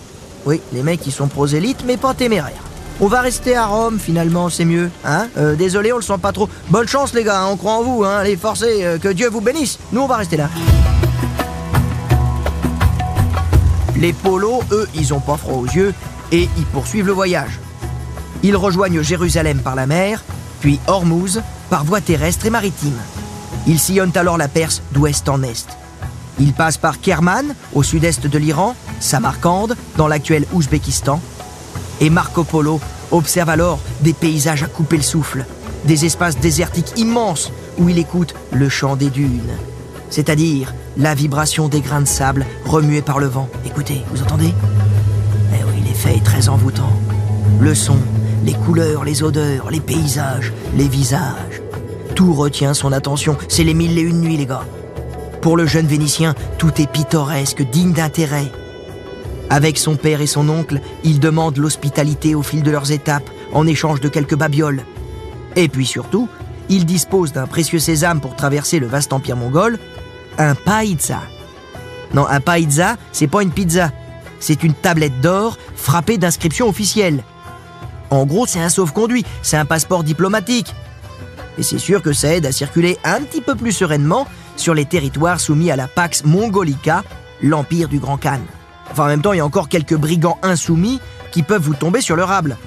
Oui, 0.46 0.62
les 0.72 0.84
mecs, 0.84 1.08
ils 1.08 1.12
sont 1.12 1.28
prosélytes, 1.28 1.84
mais 1.88 1.98
pas 1.98 2.14
téméraires. 2.14 2.69
On 3.02 3.08
va 3.08 3.22
rester 3.22 3.56
à 3.56 3.66
Rome, 3.66 3.98
finalement, 3.98 4.50
c'est 4.50 4.66
mieux. 4.66 4.92
Hein 5.06 5.28
euh, 5.38 5.56
désolé, 5.56 5.94
on 5.94 5.98
le 5.98 6.02
sent 6.02 6.18
pas 6.22 6.34
trop. 6.34 6.50
Bonne 6.70 6.88
chance, 6.88 7.14
les 7.14 7.24
gars, 7.24 7.42
hein, 7.42 7.48
on 7.50 7.56
croit 7.56 7.76
en 7.76 7.82
vous. 7.82 8.04
Hein 8.04 8.18
Allez, 8.18 8.36
forcez, 8.36 8.84
euh, 8.84 8.98
que 8.98 9.08
Dieu 9.08 9.30
vous 9.30 9.40
bénisse. 9.40 9.80
Nous, 9.94 10.02
on 10.02 10.08
va 10.08 10.18
rester 10.18 10.36
là. 10.36 10.50
Les 13.96 14.12
polos, 14.12 14.62
eux, 14.72 14.88
ils 14.96 15.14
ont 15.14 15.22
pas 15.22 15.38
froid 15.38 15.60
aux 15.60 15.66
yeux 15.66 15.94
et 16.34 16.50
ils 16.58 16.66
poursuivent 16.66 17.06
le 17.06 17.14
voyage. 17.14 17.60
Ils 18.44 18.58
rejoignent 18.58 19.02
Jérusalem 19.02 19.60
par 19.60 19.76
la 19.76 19.86
mer, 19.86 20.22
puis 20.60 20.80
Hormuz 20.88 21.42
par 21.70 21.86
voie 21.86 22.02
terrestre 22.02 22.48
et 22.48 22.50
maritime. 22.50 22.98
Ils 23.66 23.80
sillonnent 23.80 24.16
alors 24.16 24.38
la 24.38 24.48
Perse 24.50 24.82
d'ouest 24.92 25.30
en 25.30 25.42
est. 25.44 25.68
Ils 26.40 26.54
passent 26.54 26.78
par 26.78 27.00
Kerman, 27.00 27.54
au 27.74 27.84
sud-est 27.84 28.28
de 28.28 28.38
l'Iran, 28.38 28.76
Samarcande, 29.00 29.76
dans 29.98 30.08
l'actuel 30.08 30.46
Ouzbékistan, 30.54 31.22
et 32.02 32.10
Marco 32.10 32.44
Polo 32.44 32.80
observe 33.12 33.50
alors 33.50 33.80
des 34.02 34.14
paysages 34.14 34.64
à 34.64 34.68
couper 34.68 34.98
le 34.98 35.04
souffle, 35.04 35.46
des 35.86 36.06
espaces 36.06 36.38
désertiques 36.38 36.94
immenses 36.98 37.52
où 37.78 37.90
il 37.90 37.98
écoute 37.98 38.36
le 38.52 38.70
chant 38.70 38.96
des 38.96 39.10
dunes, 39.10 39.58
c'est-à-dire 40.10 40.74
la 40.98 41.16
vibration 41.16 41.68
des 41.68 41.82
grains 41.82 42.02
de 42.02 42.08
sable 42.08 42.46
remués 42.66 43.02
par 43.02 43.20
le 43.20 43.28
vent. 43.28 43.50
Écoutez, 43.66 44.04
vous 44.12 44.22
entendez? 44.22 44.54
Eh 45.54 45.64
oui, 45.64 45.84
l'effet 45.88 46.18
est 46.18 46.24
très 46.24 46.50
envoûtant. 46.50 46.92
Le 47.60 47.74
son, 47.74 47.98
les 48.44 48.54
couleurs, 48.54 49.04
les 49.04 49.24
odeurs, 49.24 49.70
les 49.72 49.80
paysages, 49.80 50.54
les 50.76 50.88
visages. 50.88 51.62
Tout 52.16 52.34
retient 52.34 52.74
son 52.74 52.92
attention. 52.92 53.38
C'est 53.48 53.64
les 53.64 53.74
mille 53.74 53.98
et 53.98 54.02
une 54.02 54.22
nuits, 54.22 54.38
les 54.38 54.46
gars. 54.46 54.66
Pour 55.42 55.56
le 55.56 55.66
jeune 55.66 55.88
Vénitien, 55.88 56.36
tout 56.58 56.82
est 56.82 56.92
pittoresque, 56.92 57.62
digne 57.70 57.94
d'intérêt. 57.94 58.52
Avec 59.50 59.78
son 59.78 59.96
père 59.96 60.22
et 60.22 60.28
son 60.28 60.48
oncle, 60.50 60.80
il 61.04 61.20
demande 61.20 61.58
l'hospitalité 61.58 62.36
au 62.36 62.44
fil 62.44 62.62
de 62.62 62.72
leurs 62.72 62.92
étapes, 62.92 63.30
en 63.52 63.66
échange 63.66 64.00
de 64.00 64.10
quelques 64.10 64.36
babioles. 64.36 64.84
Et 65.56 65.68
puis 65.68 65.86
surtout, 65.86 66.30
il 66.70 66.86
dispose 66.86 67.34
d'un 67.34 67.48
précieux 67.48 67.80
sésame 67.80 68.22
pour 68.22 68.36
traverser 68.36 68.80
le 68.80 68.88
vaste 68.88 69.12
empire 69.12 69.36
mongol, 69.36 69.80
un 70.38 70.54
païza. 70.54 71.22
Non, 72.14 72.28
un 72.28 72.40
païza, 72.40 72.98
c'est 73.12 73.28
pas 73.28 73.42
une 73.42 73.52
pizza. 73.52 73.92
C'est 74.40 74.64
une 74.64 74.74
tablette 74.74 75.20
d'or 75.20 75.58
frappée 75.76 76.18
d'inscriptions 76.18 76.70
officielles. 76.70 77.24
En 78.12 78.26
gros, 78.26 78.46
c'est 78.46 78.62
un 78.62 78.70
sauf-conduit, 78.70 79.26
c'est 79.42 79.58
un 79.58 79.66
passeport 79.66 80.04
diplomatique. 80.04 80.74
Et 81.58 81.64
c'est 81.64 81.78
sûr 81.78 82.02
que 82.02 82.14
ça 82.14 82.36
aide 82.36 82.46
à 82.46 82.52
circuler 82.52 82.98
un 83.04 83.22
petit 83.22 83.42
peu 83.42 83.56
plus 83.56 83.72
sereinement 83.72 84.28
sur 84.56 84.74
les 84.74 84.86
territoires 84.86 85.40
soumis 85.40 85.72
à 85.72 85.76
la 85.76 85.88
Pax 85.88 86.24
Mongolica, 86.24 87.04
l'empire 87.42 87.90
du 87.90 88.00
Grand 88.00 88.18
Khan. 88.18 88.40
Enfin, 88.92 89.06
en 89.06 89.08
même 89.08 89.22
temps, 89.22 89.34
il 89.34 89.38
y 89.38 89.42
a 89.42 89.46
encore 89.46 89.70
quelques 89.70 89.96
brigands 89.96 90.40
insoumis 90.42 91.00
qui 91.32 91.44
peuvent 91.44 91.62
vous 91.62 91.76
tomber 91.76 92.02
sur 92.02 92.16
le 92.16 92.24
rable. 92.24 92.58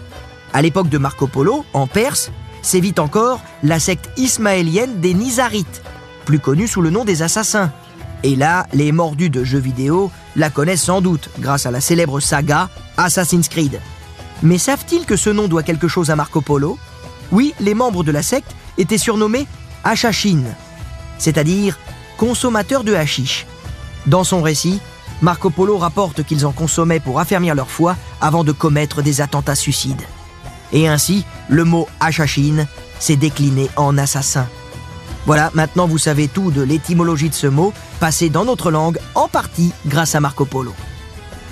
À 0.53 0.63
l'époque 0.63 0.89
de 0.89 0.99
Marco 0.99 1.27
Polo, 1.27 1.65
en 1.73 1.87
Perse, 1.87 2.31
sévit 2.63 2.95
encore 2.99 3.41
la 3.63 3.81
secte 3.81 4.11
ismaélienne 4.17 5.01
des 5.01 5.15
Nizarites, 5.15 5.83
plus 6.25 6.39
connue 6.39 6.69
sous 6.69 6.83
le 6.83 6.91
nom 6.91 7.05
des 7.05 7.23
assassins. 7.23 7.73
Et 8.23 8.37
là, 8.37 8.67
les 8.73 8.93
mordus 8.93 9.31
de 9.31 9.43
jeux 9.43 9.59
vidéo 9.59 10.11
la 10.37 10.51
connaissent 10.51 10.85
sans 10.85 11.01
doute 11.01 11.29
grâce 11.41 11.67
à 11.67 11.71
la 11.71 11.81
célèbre 11.81 12.21
saga 12.21 12.69
Assassin's 12.97 13.49
Creed. 13.49 13.81
Mais 14.43 14.59
savent-ils 14.59 15.07
que 15.07 15.17
ce 15.17 15.31
nom 15.31 15.49
doit 15.49 15.63
quelque 15.63 15.89
chose 15.89 16.11
à 16.11 16.17
Marco 16.17 16.41
Polo? 16.41 16.79
Oui, 17.33 17.55
les 17.61 17.75
membres 17.75 18.05
de 18.05 18.13
la 18.13 18.23
secte 18.23 18.55
étaient 18.79 18.99
surnommés 18.99 19.47
Hachachines, 19.85 20.55
c'est-à-dire 21.19 21.79
consommateurs 22.17 22.85
de 22.85 22.95
hashish. 22.95 23.47
Dans 24.07 24.25
son 24.25 24.43
récit, 24.43 24.81
Marco 25.23 25.51
Polo 25.51 25.79
rapporte 25.79 26.25
qu'ils 26.25 26.45
en 26.47 26.53
consommaient 26.53 26.99
pour 26.99 27.21
affermir 27.21 27.55
leur 27.55 27.71
foi 27.71 27.97
avant 28.21 28.43
de 28.43 28.51
commettre 28.51 29.03
des 29.03 29.21
attentats 29.21 29.55
suicides. 29.55 30.03
Et 30.73 30.89
ainsi, 30.89 31.25
le 31.49 31.63
mot 31.65 31.89
Hachachine 32.01 32.67
s'est 32.99 33.17
décliné 33.17 33.71
en 33.77 33.97
assassin. 33.99 34.49
Voilà, 35.25 35.53
maintenant 35.55 35.87
vous 35.87 35.99
savez 35.99 36.27
tout 36.27 36.51
de 36.51 36.63
l'étymologie 36.63 37.29
de 37.29 37.35
ce 37.35 37.47
mot, 37.47 37.73
passé 38.01 38.31
dans 38.31 38.45
notre 38.45 38.73
langue 38.73 38.99
en 39.15 39.29
partie 39.29 39.73
grâce 39.87 40.17
à 40.17 40.21
Marco 40.21 40.45
Polo. 40.45 40.75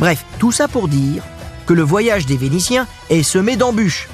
Bref, 0.00 0.24
tout 0.40 0.50
ça 0.50 0.66
pour 0.66 0.88
dire 0.88 1.22
que 1.66 1.72
le 1.72 1.82
voyage 1.82 2.26
des 2.26 2.36
Vénitiens 2.36 2.88
est 3.08 3.22
semé 3.22 3.54
d'embûches. 3.54 4.08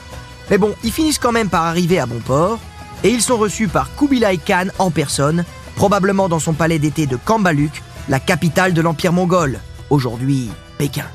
Mais 0.50 0.58
bon, 0.58 0.74
ils 0.84 0.92
finissent 0.92 1.18
quand 1.18 1.32
même 1.32 1.48
par 1.48 1.64
arriver 1.64 1.98
à 1.98 2.04
bon 2.04 2.20
port, 2.20 2.58
et 3.02 3.08
ils 3.08 3.22
sont 3.22 3.38
reçus 3.38 3.68
par 3.68 3.94
Kubilai 3.96 4.36
Khan 4.36 4.66
en 4.78 4.90
personne, 4.90 5.46
probablement 5.76 6.28
dans 6.28 6.40
son 6.40 6.52
palais 6.52 6.78
d'été 6.78 7.06
de 7.06 7.16
Kambaluk, 7.16 7.82
la 8.08 8.20
capitale 8.20 8.72
de 8.72 8.80
l'Empire 8.80 9.12
mongol, 9.12 9.58
aujourd'hui 9.90 10.50
Pékin. 10.78 11.06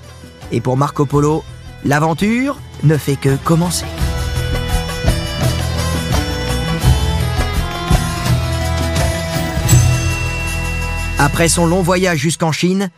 Et 0.51 0.61
pour 0.61 0.77
Marco 0.77 1.05
Polo, 1.05 1.43
l'aventure 1.85 2.59
ne 2.83 2.97
fait 2.97 3.15
que 3.15 3.35
commencer. 3.37 3.85
Après 11.19 11.47
son 11.47 11.67
long 11.67 11.81
voyage 11.83 12.17
jusqu'en 12.17 12.51
Chine, 12.51 12.89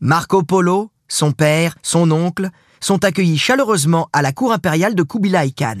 Marco 0.00 0.42
Polo, 0.42 0.90
son 1.08 1.32
père, 1.32 1.76
son 1.82 2.10
oncle, 2.10 2.48
sont 2.80 3.04
accueillis 3.04 3.38
chaleureusement 3.38 4.08
à 4.12 4.22
la 4.22 4.32
cour 4.32 4.52
impériale 4.52 4.94
de 4.94 5.02
Kubilai 5.02 5.52
Khan. 5.52 5.74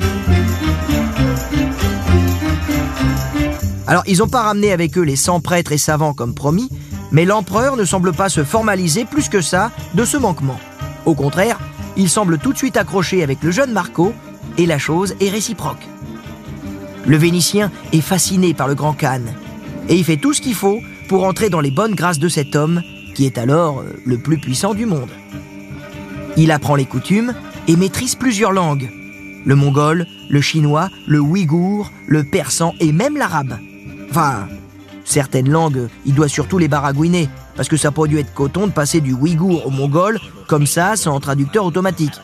Alors, 3.86 4.02
ils 4.06 4.18
n'ont 4.18 4.28
pas 4.28 4.42
ramené 4.42 4.72
avec 4.72 4.98
eux 4.98 5.02
les 5.02 5.16
100 5.16 5.40
prêtres 5.40 5.72
et 5.72 5.78
savants 5.78 6.12
comme 6.12 6.34
promis, 6.34 6.68
mais 7.12 7.24
l'empereur 7.24 7.76
ne 7.76 7.84
semble 7.84 8.12
pas 8.12 8.28
se 8.28 8.44
formaliser 8.44 9.04
plus 9.04 9.28
que 9.28 9.40
ça 9.40 9.70
de 9.94 10.04
ce 10.04 10.16
manquement. 10.16 10.58
Au 11.04 11.14
contraire, 11.14 11.58
il 11.96 12.08
semble 12.08 12.38
tout 12.38 12.52
de 12.52 12.58
suite 12.58 12.76
accroché 12.76 13.22
avec 13.22 13.42
le 13.42 13.50
jeune 13.50 13.72
Marco, 13.72 14.12
et 14.58 14.66
la 14.66 14.78
chose 14.78 15.14
est 15.20 15.28
réciproque. 15.28 15.86
Le 17.06 17.16
Vénitien 17.16 17.70
est 17.92 18.00
fasciné 18.00 18.54
par 18.54 18.68
le 18.68 18.74
grand 18.74 18.92
Khan, 18.92 19.22
et 19.88 19.96
il 19.96 20.04
fait 20.04 20.16
tout 20.16 20.32
ce 20.32 20.40
qu'il 20.40 20.54
faut 20.54 20.80
pour 21.08 21.24
entrer 21.24 21.50
dans 21.50 21.60
les 21.60 21.70
bonnes 21.70 21.94
grâces 21.94 22.18
de 22.18 22.28
cet 22.28 22.56
homme, 22.56 22.82
qui 23.14 23.24
est 23.24 23.38
alors 23.38 23.80
euh, 23.80 23.94
le 24.04 24.18
plus 24.18 24.38
puissant 24.38 24.74
du 24.74 24.86
monde. 24.86 25.10
Il 26.36 26.50
apprend 26.50 26.74
les 26.74 26.84
coutumes 26.84 27.34
et 27.68 27.76
maîtrise 27.76 28.14
plusieurs 28.14 28.52
langues. 28.52 28.90
Le 29.44 29.54
mongol, 29.54 30.06
le 30.28 30.40
chinois, 30.40 30.90
le 31.06 31.20
ouïghour, 31.20 31.92
le 32.06 32.24
persan 32.24 32.74
et 32.80 32.92
même 32.92 33.16
l'arabe. 33.16 33.58
Enfin, 34.10 34.48
certaines 35.06 35.48
langues, 35.48 35.88
il 36.04 36.14
doit 36.14 36.28
surtout 36.28 36.58
les 36.58 36.68
baragouiner, 36.68 37.30
parce 37.54 37.70
que 37.70 37.78
ça 37.78 37.90
peut 37.90 38.06
dû 38.08 38.18
être 38.18 38.34
coton 38.34 38.66
de 38.66 38.72
passer 38.72 39.00
du 39.00 39.14
ouïghour 39.14 39.66
au 39.66 39.70
mongol, 39.70 40.18
comme 40.46 40.66
ça, 40.66 40.96
sans 40.96 41.18
traducteur 41.20 41.64
automatique. 41.64 42.20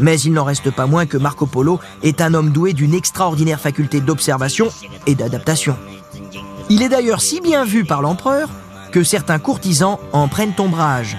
Mais 0.00 0.18
il 0.20 0.32
n'en 0.32 0.44
reste 0.44 0.70
pas 0.70 0.86
moins 0.86 1.06
que 1.06 1.18
Marco 1.18 1.46
Polo 1.46 1.80
est 2.02 2.20
un 2.20 2.32
homme 2.34 2.50
doué 2.50 2.72
d'une 2.72 2.94
extraordinaire 2.94 3.60
faculté 3.60 4.00
d'observation 4.00 4.68
et 5.06 5.14
d'adaptation. 5.14 5.76
Il 6.68 6.82
est 6.82 6.88
d'ailleurs 6.88 7.20
si 7.20 7.40
bien 7.40 7.64
vu 7.64 7.84
par 7.84 8.02
l'empereur 8.02 8.48
que 8.92 9.02
certains 9.02 9.38
courtisans 9.38 9.98
en 10.12 10.28
prennent 10.28 10.54
ombrage. 10.58 11.16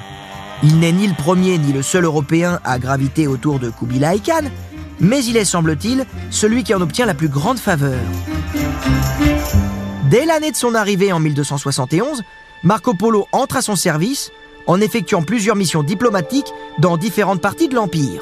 Il 0.64 0.80
n'est 0.80 0.92
ni 0.92 1.08
le 1.08 1.14
premier 1.14 1.58
ni 1.58 1.72
le 1.72 1.82
seul 1.82 2.06
Européen 2.06 2.60
à 2.64 2.80
graviter 2.80 3.28
autour 3.28 3.60
de 3.60 3.70
Kubilai 3.70 4.20
Khan, 4.20 4.48
mais 5.00 5.24
il 5.24 5.38
est, 5.38 5.46
semble-t-il, 5.46 6.06
celui 6.32 6.64
qui 6.64 6.74
en 6.74 6.82
obtient 6.82 7.06
la 7.06 7.14
plus 7.14 7.30
grande 7.30 7.60
faveur. 7.60 8.00
Dès 10.10 10.26
l'année 10.26 10.52
de 10.52 10.56
son 10.56 10.74
arrivée 10.74 11.12
en 11.12 11.20
1271, 11.20 12.24
Marco 12.64 12.94
Polo 12.94 13.28
entre 13.34 13.58
à 13.58 13.62
son 13.62 13.76
service 13.76 14.32
en 14.66 14.80
effectuant 14.80 15.22
plusieurs 15.22 15.58
missions 15.58 15.84
diplomatiques 15.84 16.54
dans 16.78 16.96
différentes 16.96 17.42
parties 17.42 17.68
de 17.68 17.76
l'Empire, 17.76 18.22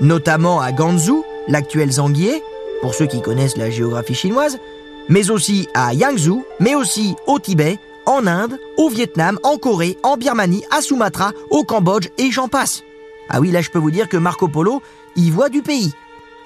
notamment 0.00 0.60
à 0.60 0.70
Ganzhou, 0.70 1.24
l'actuel 1.48 1.90
Zanguier, 1.90 2.44
pour 2.82 2.94
ceux 2.94 3.06
qui 3.06 3.20
connaissent 3.20 3.56
la 3.56 3.68
géographie 3.68 4.14
chinoise, 4.14 4.60
mais 5.08 5.30
aussi 5.30 5.68
à 5.74 5.92
Yangzhou, 5.92 6.44
mais 6.60 6.76
aussi 6.76 7.16
au 7.26 7.40
Tibet, 7.40 7.80
en 8.06 8.26
Inde, 8.28 8.60
au 8.76 8.88
Vietnam, 8.88 9.40
en 9.42 9.56
Corée, 9.56 9.98
en 10.04 10.16
Birmanie, 10.16 10.64
à 10.70 10.82
Sumatra, 10.82 11.32
au 11.50 11.64
Cambodge 11.64 12.10
et 12.16 12.30
j'en 12.30 12.46
passe. 12.46 12.84
Ah 13.28 13.40
oui, 13.40 13.50
là 13.50 13.60
je 13.60 13.70
peux 13.70 13.80
vous 13.80 13.90
dire 13.90 14.08
que 14.08 14.16
Marco 14.16 14.46
Polo 14.46 14.82
y 15.16 15.30
voit 15.30 15.48
du 15.48 15.62
pays. 15.62 15.92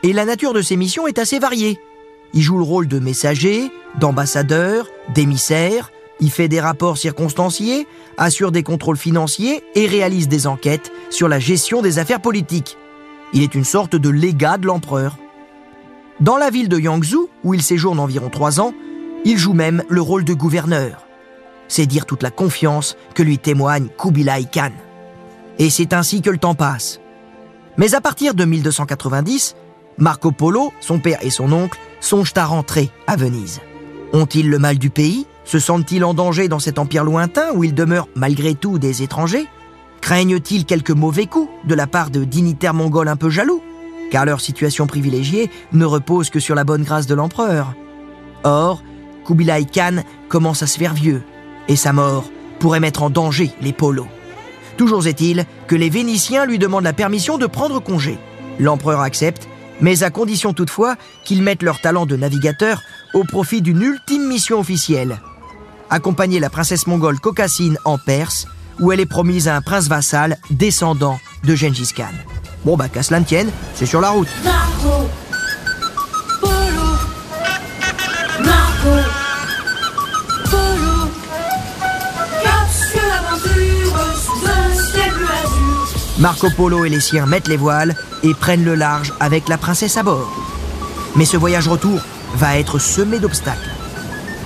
Et 0.02 0.14
la 0.14 0.24
nature 0.24 0.54
de 0.54 0.62
ses 0.62 0.76
missions 0.76 1.06
est 1.06 1.18
assez 1.18 1.38
variée. 1.38 1.78
Il 2.36 2.42
joue 2.42 2.58
le 2.58 2.64
rôle 2.64 2.86
de 2.86 2.98
messager, 2.98 3.72
d'ambassadeur, 3.98 4.88
d'émissaire, 5.14 5.90
il 6.20 6.30
fait 6.30 6.48
des 6.48 6.60
rapports 6.60 6.98
circonstanciés, 6.98 7.86
assure 8.18 8.52
des 8.52 8.62
contrôles 8.62 8.98
financiers 8.98 9.64
et 9.74 9.86
réalise 9.86 10.28
des 10.28 10.46
enquêtes 10.46 10.92
sur 11.08 11.28
la 11.28 11.38
gestion 11.38 11.80
des 11.80 11.98
affaires 11.98 12.20
politiques. 12.20 12.76
Il 13.32 13.42
est 13.42 13.54
une 13.54 13.64
sorte 13.64 13.96
de 13.96 14.10
légat 14.10 14.58
de 14.58 14.66
l'empereur. 14.66 15.16
Dans 16.20 16.36
la 16.36 16.50
ville 16.50 16.68
de 16.68 16.78
Yangzhou, 16.78 17.30
où 17.42 17.54
il 17.54 17.62
séjourne 17.62 17.98
environ 17.98 18.28
trois 18.28 18.60
ans, 18.60 18.74
il 19.24 19.38
joue 19.38 19.54
même 19.54 19.82
le 19.88 20.02
rôle 20.02 20.24
de 20.24 20.34
gouverneur. 20.34 21.06
C'est 21.68 21.86
dire 21.86 22.04
toute 22.04 22.22
la 22.22 22.30
confiance 22.30 22.98
que 23.14 23.22
lui 23.22 23.38
témoigne 23.38 23.88
Kubilai 23.98 24.44
Khan. 24.52 24.72
Et 25.58 25.70
c'est 25.70 25.94
ainsi 25.94 26.20
que 26.20 26.30
le 26.30 26.38
temps 26.38 26.54
passe. 26.54 27.00
Mais 27.78 27.94
à 27.94 28.02
partir 28.02 28.34
de 28.34 28.44
1290, 28.44 29.56
Marco 29.98 30.32
Polo, 30.32 30.74
son 30.80 30.98
père 30.98 31.18
et 31.22 31.30
son 31.30 31.50
oncle 31.52 31.78
songent 32.06 32.32
à 32.36 32.44
rentrer 32.44 32.90
à 33.06 33.16
Venise. 33.16 33.60
Ont-ils 34.12 34.48
le 34.48 34.58
mal 34.58 34.78
du 34.78 34.90
pays? 34.90 35.26
Se 35.44 35.58
sentent-ils 35.58 36.04
en 36.04 36.14
danger 36.14 36.48
dans 36.48 36.60
cet 36.60 36.78
empire 36.78 37.04
lointain 37.04 37.52
où 37.54 37.64
ils 37.64 37.74
demeurent 37.74 38.08
malgré 38.14 38.54
tout 38.54 38.78
des 38.78 39.02
étrangers? 39.02 39.46
Craignent-ils 40.00 40.64
quelques 40.64 40.92
mauvais 40.92 41.26
coups 41.26 41.50
de 41.64 41.74
la 41.74 41.88
part 41.88 42.10
de 42.10 42.22
dignitaires 42.22 42.74
mongols 42.74 43.08
un 43.08 43.16
peu 43.16 43.28
jaloux? 43.28 43.60
Car 44.12 44.24
leur 44.24 44.40
situation 44.40 44.86
privilégiée 44.86 45.50
ne 45.72 45.84
repose 45.84 46.30
que 46.30 46.38
sur 46.38 46.54
la 46.54 46.62
bonne 46.62 46.84
grâce 46.84 47.08
de 47.08 47.14
l'empereur. 47.14 47.74
Or, 48.44 48.82
Kubilai 49.26 49.64
Khan 49.64 50.04
commence 50.28 50.62
à 50.62 50.68
se 50.68 50.78
faire 50.78 50.94
vieux, 50.94 51.22
et 51.66 51.74
sa 51.74 51.92
mort 51.92 52.30
pourrait 52.60 52.78
mettre 52.78 53.02
en 53.02 53.10
danger 53.10 53.50
les 53.60 53.72
polos. 53.72 54.06
Toujours 54.76 55.08
est-il 55.08 55.44
que 55.66 55.74
les 55.74 55.90
Vénitiens 55.90 56.46
lui 56.46 56.58
demandent 56.58 56.84
la 56.84 56.92
permission 56.92 57.36
de 57.36 57.46
prendre 57.46 57.80
congé. 57.80 58.16
L'empereur 58.60 59.00
accepte, 59.00 59.48
mais 59.80 60.02
à 60.02 60.10
condition 60.10 60.52
toutefois 60.52 60.96
qu'ils 61.24 61.42
mettent 61.42 61.62
leur 61.62 61.80
talent 61.80 62.06
de 62.06 62.16
navigateur 62.16 62.82
au 63.14 63.24
profit 63.24 63.62
d'une 63.62 63.82
ultime 63.82 64.26
mission 64.26 64.58
officielle. 64.58 65.20
Accompagner 65.90 66.40
la 66.40 66.50
princesse 66.50 66.86
mongole 66.86 67.20
Cocassine 67.20 67.78
en 67.84 67.98
Perse, 67.98 68.46
où 68.80 68.92
elle 68.92 69.00
est 69.00 69.06
promise 69.06 69.48
à 69.48 69.56
un 69.56 69.62
prince 69.62 69.88
vassal 69.88 70.36
descendant 70.50 71.18
de 71.44 71.54
Gengis 71.54 71.92
Khan. 71.96 72.04
Bon 72.64 72.76
bah 72.76 72.88
qu'à 72.88 73.02
cela 73.02 73.20
ne 73.20 73.24
tienne, 73.24 73.50
c'est 73.74 73.86
sur 73.86 74.00
la 74.00 74.10
route. 74.10 74.28
Marco 86.26 86.50
Polo 86.50 86.84
et 86.84 86.88
les 86.88 86.98
siens 86.98 87.24
mettent 87.24 87.46
les 87.46 87.56
voiles 87.56 87.94
et 88.24 88.34
prennent 88.34 88.64
le 88.64 88.74
large 88.74 89.14
avec 89.20 89.48
la 89.48 89.58
princesse 89.58 89.96
à 89.96 90.02
bord. 90.02 90.28
Mais 91.14 91.24
ce 91.24 91.36
voyage 91.36 91.68
retour 91.68 92.00
va 92.34 92.58
être 92.58 92.80
semé 92.80 93.20
d'obstacles. 93.20 93.70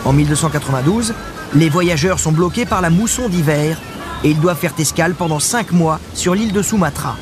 En 0.05 0.13
1292, 0.13 1.15
les 1.55 1.71
voyageurs 1.71 2.19
sont 2.19 2.33
bloqués 2.33 2.67
par 2.67 2.83
la 2.83 2.91
mousson 2.91 3.31
d'hiver 3.31 3.79
et 4.23 4.29
ils 4.29 4.41
doivent 4.41 4.59
faire 4.59 4.75
escale 4.79 5.15
pendant 5.15 5.41
cinq 5.41 5.73
mois 5.73 6.01
sur 6.13 6.35
l'île 6.35 6.53
de 6.53 6.61
Sumatra. 6.61 7.17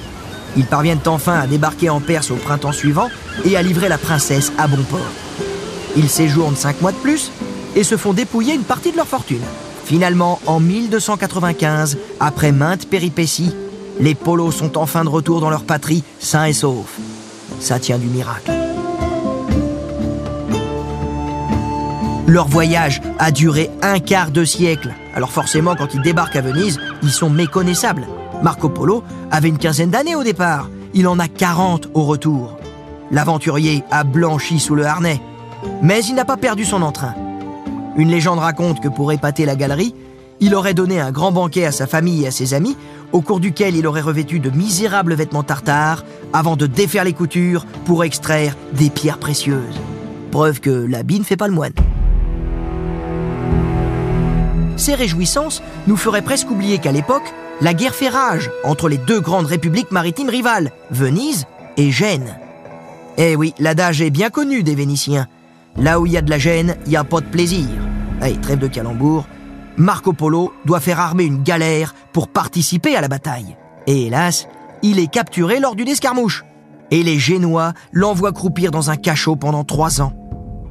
Ils 0.56 0.66
parviennent 0.66 1.06
enfin 1.06 1.38
à 1.38 1.46
débarquer 1.46 1.88
en 1.88 2.00
Perse 2.00 2.32
au 2.32 2.36
printemps 2.36 2.72
suivant 2.72 3.10
et 3.44 3.56
à 3.56 3.62
livrer 3.62 3.88
la 3.88 3.96
princesse 3.96 4.50
à 4.58 4.66
bon 4.66 4.82
port. 4.82 5.12
Ils 5.94 6.10
séjournent 6.10 6.56
cinq 6.56 6.80
mois 6.80 6.90
de 6.90 6.96
plus 6.96 7.30
et 7.76 7.84
se 7.84 7.96
font 7.96 8.12
dépouiller 8.12 8.54
une 8.54 8.64
partie 8.64 8.90
de 8.90 8.96
leur 8.96 9.06
fortune. 9.06 9.38
Finalement, 9.84 10.40
en 10.46 10.58
1295, 10.58 11.96
après 12.18 12.50
maintes 12.50 12.88
péripéties, 12.88 13.54
les 14.00 14.14
polos 14.14 14.54
sont 14.54 14.78
enfin 14.78 15.04
de 15.04 15.08
retour 15.08 15.40
dans 15.40 15.50
leur 15.50 15.64
patrie, 15.64 16.04
sains 16.18 16.46
et 16.46 16.52
saufs. 16.52 16.98
Ça 17.60 17.78
tient 17.78 17.98
du 17.98 18.06
miracle. 18.06 18.50
Leur 22.26 22.46
voyage 22.46 23.00
a 23.18 23.30
duré 23.30 23.70
un 23.82 24.00
quart 24.00 24.30
de 24.30 24.44
siècle. 24.44 24.94
Alors 25.14 25.30
forcément, 25.30 25.74
quand 25.74 25.94
ils 25.94 26.02
débarquent 26.02 26.36
à 26.36 26.42
Venise, 26.42 26.78
ils 27.02 27.10
sont 27.10 27.30
méconnaissables. 27.30 28.06
Marco 28.42 28.68
Polo 28.68 29.02
avait 29.30 29.48
une 29.48 29.58
quinzaine 29.58 29.90
d'années 29.90 30.14
au 30.14 30.22
départ. 30.22 30.68
Il 30.94 31.08
en 31.08 31.18
a 31.18 31.26
40 31.26 31.88
au 31.94 32.04
retour. 32.04 32.58
L'aventurier 33.10 33.82
a 33.90 34.04
blanchi 34.04 34.58
sous 34.58 34.74
le 34.74 34.84
harnais. 34.84 35.20
Mais 35.82 36.04
il 36.04 36.14
n'a 36.14 36.26
pas 36.26 36.36
perdu 36.36 36.64
son 36.64 36.82
entrain. 36.82 37.14
Une 37.96 38.10
légende 38.10 38.38
raconte 38.38 38.80
que 38.80 38.88
pour 38.88 39.10
épater 39.10 39.44
la 39.44 39.56
galerie, 39.56 39.94
il 40.40 40.54
aurait 40.54 40.74
donné 40.74 41.00
un 41.00 41.10
grand 41.10 41.32
banquet 41.32 41.64
à 41.64 41.72
sa 41.72 41.86
famille 41.86 42.24
et 42.24 42.28
à 42.28 42.30
ses 42.30 42.54
amis, 42.54 42.76
au 43.12 43.20
cours 43.20 43.40
duquel 43.40 43.76
il 43.76 43.86
aurait 43.86 44.00
revêtu 44.00 44.38
de 44.38 44.50
misérables 44.50 45.14
vêtements 45.14 45.42
tartares 45.42 46.04
avant 46.32 46.56
de 46.56 46.66
défaire 46.66 47.04
les 47.04 47.12
coutures 47.12 47.66
pour 47.84 48.04
extraire 48.04 48.56
des 48.72 48.90
pierres 48.90 49.18
précieuses. 49.18 49.80
Preuve 50.30 50.60
que 50.60 50.70
l'habit 50.70 51.18
ne 51.18 51.24
fait 51.24 51.36
pas 51.36 51.48
le 51.48 51.54
moine. 51.54 51.72
Ces 54.76 54.94
réjouissances 54.94 55.62
nous 55.86 55.96
feraient 55.96 56.22
presque 56.22 56.50
oublier 56.50 56.78
qu'à 56.78 56.92
l'époque, 56.92 57.34
la 57.60 57.74
guerre 57.74 57.94
fait 57.94 58.08
rage 58.08 58.50
entre 58.62 58.88
les 58.88 58.98
deux 58.98 59.20
grandes 59.20 59.46
républiques 59.46 59.90
maritimes 59.90 60.28
rivales, 60.28 60.70
Venise 60.90 61.46
et 61.76 61.90
Gênes. 61.90 62.38
Eh 63.16 63.34
oui, 63.34 63.54
l'adage 63.58 64.00
est 64.00 64.10
bien 64.10 64.30
connu 64.30 64.62
des 64.62 64.76
Vénitiens. 64.76 65.26
Là 65.76 65.98
où 65.98 66.06
il 66.06 66.12
y 66.12 66.16
a 66.16 66.22
de 66.22 66.30
la 66.30 66.38
gêne, 66.38 66.76
il 66.86 66.90
n'y 66.90 66.96
a 66.96 67.02
pas 67.02 67.20
de 67.20 67.26
plaisir. 67.26 67.66
Allez, 68.20 68.36
trêve 68.36 68.58
de 68.58 68.68
calembour. 68.68 69.26
Marco 69.78 70.12
Polo 70.12 70.52
doit 70.64 70.80
faire 70.80 70.98
armer 70.98 71.22
une 71.22 71.44
galère 71.44 71.94
pour 72.12 72.26
participer 72.26 72.96
à 72.96 73.00
la 73.00 73.06
bataille. 73.06 73.56
Et 73.86 74.06
hélas, 74.06 74.48
il 74.82 74.98
est 74.98 75.06
capturé 75.06 75.60
lors 75.60 75.76
d'une 75.76 75.86
escarmouche. 75.86 76.44
Et 76.90 77.04
les 77.04 77.20
Génois 77.20 77.74
l'envoient 77.92 78.32
croupir 78.32 78.72
dans 78.72 78.90
un 78.90 78.96
cachot 78.96 79.36
pendant 79.36 79.62
trois 79.62 80.02
ans. 80.02 80.14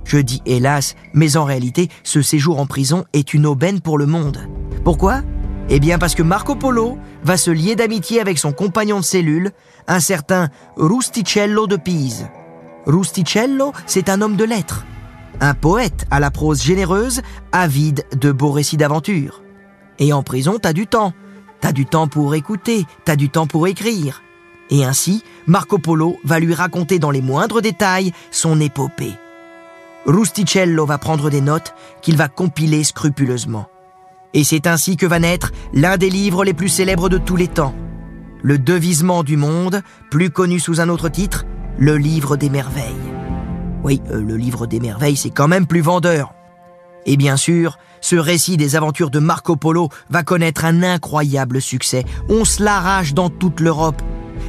Je 0.04 0.18
dis 0.18 0.42
hélas, 0.46 0.96
mais 1.14 1.38
en 1.38 1.46
réalité, 1.46 1.88
ce 2.04 2.22
séjour 2.22 2.60
en 2.60 2.66
prison 2.66 3.06
est 3.14 3.34
une 3.34 3.46
aubaine 3.46 3.80
pour 3.80 3.98
le 3.98 4.08
monde. 4.08 4.40
Pourquoi? 4.84 5.22
Eh 5.70 5.80
bien 5.80 6.00
parce 6.00 6.16
que 6.16 6.24
Marco 6.24 6.56
Polo 6.56 6.98
va 7.24 7.38
se 7.38 7.52
lier 7.52 7.78
d'amitié 7.78 8.20
avec 8.20 8.38
son 8.38 8.52
compagnon 8.52 9.00
de 9.00 9.06
cellule, 9.06 9.52
un 9.88 10.02
certain 10.02 10.50
Rusticello 10.76 11.66
de 11.66 11.78
Pise. 11.78 12.28
Rusticello, 12.86 13.72
c'est 13.86 14.10
un 14.10 14.22
homme 14.22 14.36
de 14.36 14.44
lettres, 14.44 14.86
un 15.40 15.54
poète 15.54 16.06
à 16.12 16.20
la 16.20 16.32
prose 16.32 16.62
généreuse, 16.62 17.22
avide 17.52 18.06
de 18.20 18.32
beaux 18.32 18.52
récits 18.52 18.78
d'aventure. 18.78 19.42
Et 20.00 20.14
en 20.14 20.24
prison, 20.24 20.58
t'as 20.62 20.74
du 20.74 20.88
temps. 20.88 21.14
T'as 21.60 21.72
du 21.72 21.86
temps 21.86 22.08
pour 22.08 22.36
écouter, 22.36 22.86
t'as 23.04 23.16
du 23.16 23.30
temps 23.30 23.48
pour 23.48 23.68
écrire. 23.68 24.22
Et 24.70 24.84
ainsi, 24.84 25.24
Marco 25.48 25.78
Polo 25.80 26.18
va 26.24 26.40
lui 26.40 26.54
raconter 26.54 27.00
dans 27.00 27.12
les 27.12 27.22
moindres 27.22 27.62
détails 27.62 28.12
son 28.32 28.60
épopée. 28.60 29.14
Rusticello 30.06 30.86
va 30.86 30.98
prendre 30.98 31.30
des 31.30 31.42
notes 31.42 31.74
qu'il 32.02 32.16
va 32.16 32.28
compiler 32.28 32.84
scrupuleusement. 32.84 33.68
Et 34.34 34.44
c'est 34.44 34.68
ainsi 34.68 34.98
que 34.98 35.06
va 35.06 35.20
naître 35.20 35.52
l'un 35.74 35.98
des 35.98 36.10
livres 36.10 36.44
les 36.44 36.54
plus 36.54 36.70
célèbres 36.70 37.10
de 37.10 37.18
tous 37.18 37.36
les 37.36 37.48
temps. 37.48 37.74
Le 38.44 38.60
devisement 38.60 39.24
du 39.24 39.36
monde, 39.36 39.82
plus 40.12 40.30
connu 40.30 40.60
sous 40.60 40.80
un 40.80 40.90
autre 40.90 41.10
titre, 41.10 41.46
le 41.80 41.98
livre 41.98 42.38
des 42.38 42.50
merveilles. 42.50 43.17
Oui, 43.88 44.02
euh, 44.12 44.22
le 44.22 44.36
livre 44.36 44.68
des 44.68 44.82
merveilles, 44.82 45.16
c'est 45.16 45.30
quand 45.30 45.48
même 45.48 45.66
plus 45.66 45.80
vendeur. 45.80 46.34
Et 47.06 47.16
bien 47.16 47.38
sûr, 47.38 47.78
ce 48.02 48.18
récit 48.18 48.58
des 48.58 48.76
aventures 48.76 49.10
de 49.10 49.20
Marco 49.20 49.56
Polo 49.56 49.88
va 50.10 50.24
connaître 50.24 50.66
un 50.66 50.84
incroyable 50.84 51.62
succès. 51.62 52.04
On 52.28 52.44
se 52.44 52.62
l'arrache 52.62 53.14
dans 53.14 53.30
toute 53.30 53.62
l'Europe. 53.62 54.02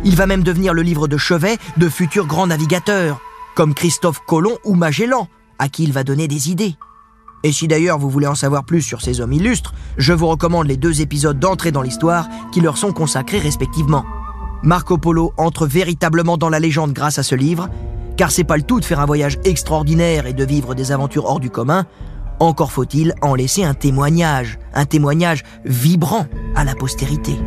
Il 0.05 0.17
va 0.17 0.27
même 0.27 0.43
devenir 0.43 0.75
le 0.75 0.83
livre 0.83 1.07
de 1.07 1.17
chevet 1.17 1.57
de 1.77 1.89
futurs 1.89 2.27
grands 2.27 2.49
navigateurs, 2.49 3.21
comme 3.55 3.75
Christophe 3.75 4.23
Colomb 4.27 4.59
ou 4.65 4.75
Magellan, 4.75 5.29
à 5.61 5.69
qui 5.69 5.85
il 5.85 5.93
va 5.93 6.03
donner 6.03 6.27
des 6.27 6.51
idées. 6.51 6.75
Et 7.45 7.53
si 7.53 7.69
d'ailleurs 7.69 8.01
vous 8.01 8.11
voulez 8.11 8.27
en 8.27 8.35
savoir 8.35 8.65
plus 8.65 8.83
sur 8.83 9.03
ces 9.03 9.21
hommes 9.21 9.35
illustres, 9.35 9.73
je 9.99 10.15
vous 10.15 10.27
recommande 10.27 10.67
les 10.67 10.77
deux 10.77 11.01
épisodes 11.01 11.39
d'entrée 11.39 11.71
dans 11.71 11.83
l'histoire 11.83 12.27
qui 12.51 12.61
leur 12.61 12.77
sont 12.77 12.93
consacrés 12.93 13.39
respectivement. 13.39 14.05
Marco 14.65 14.99
Polo 14.99 15.33
entre 15.37 15.65
véritablement 15.65 16.39
dans 16.39 16.49
la 16.49 16.59
légende 16.59 16.93
grâce 16.93 17.21
à 17.21 17.23
ce 17.23 17.37
livre, 17.37 17.69
car 18.19 18.33
c'est 18.33 18.45
pas 18.45 18.57
le 18.57 18.65
tout 18.65 18.81
de 18.81 18.85
faire 18.85 18.99
un 19.01 19.07
voyage 19.07 19.39
extraordinaire 19.45 20.27
et 20.27 20.33
de 20.33 20.45
vivre 20.45 20.75
des 20.75 20.91
aventures 20.91 21.25
hors 21.25 21.39
du 21.39 21.51
commun, 21.51 21.87
encore 22.41 22.73
faut-il 22.73 23.15
en 23.23 23.37
laisser 23.37 23.63
un 23.63 23.75
témoignage, 23.75 24.59
un 24.75 24.85
témoignage 24.85 25.45
vibrant 25.65 26.27
à 26.57 26.65
la 26.65 26.75
postérité. 26.75 27.39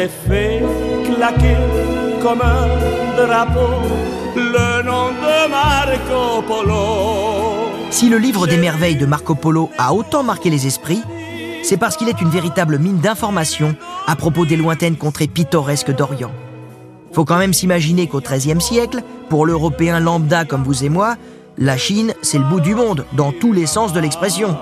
J'ai 0.00 0.08
fait 0.08 0.62
claquer 1.04 1.56
comme 2.22 2.40
un 2.40 2.66
drapeau 3.16 3.68
le 4.34 4.82
nom 4.82 5.08
de 5.08 5.50
Marco 5.50 6.42
Polo. 6.42 7.68
Si 7.90 8.08
le 8.08 8.16
livre 8.16 8.46
des 8.46 8.56
merveilles 8.56 8.96
de 8.96 9.04
Marco 9.04 9.34
Polo 9.34 9.70
a 9.76 9.92
autant 9.92 10.22
marqué 10.22 10.48
les 10.48 10.66
esprits, 10.66 11.02
c'est 11.62 11.76
parce 11.76 11.96
qu'il 11.96 12.08
est 12.08 12.20
une 12.20 12.30
véritable 12.30 12.78
mine 12.78 12.98
d'informations 12.98 13.74
à 14.06 14.16
propos 14.16 14.46
des 14.46 14.56
lointaines 14.56 14.96
contrées 14.96 15.26
pittoresques 15.26 15.94
d'Orient. 15.94 16.32
Faut 17.12 17.24
quand 17.24 17.38
même 17.38 17.52
s'imaginer 17.52 18.06
qu'au 18.06 18.20
XIIIe 18.20 18.60
siècle, 18.60 19.02
pour 19.28 19.44
l'Européen 19.44 20.00
lambda 20.00 20.44
comme 20.44 20.62
vous 20.62 20.84
et 20.84 20.88
moi, 20.88 21.16
la 21.58 21.76
Chine, 21.76 22.14
c'est 22.22 22.38
le 22.38 22.44
bout 22.44 22.60
du 22.60 22.74
monde, 22.74 23.04
dans 23.12 23.32
tous 23.32 23.52
les 23.52 23.66
sens 23.66 23.92
de 23.92 24.00
l'expression. 24.00 24.56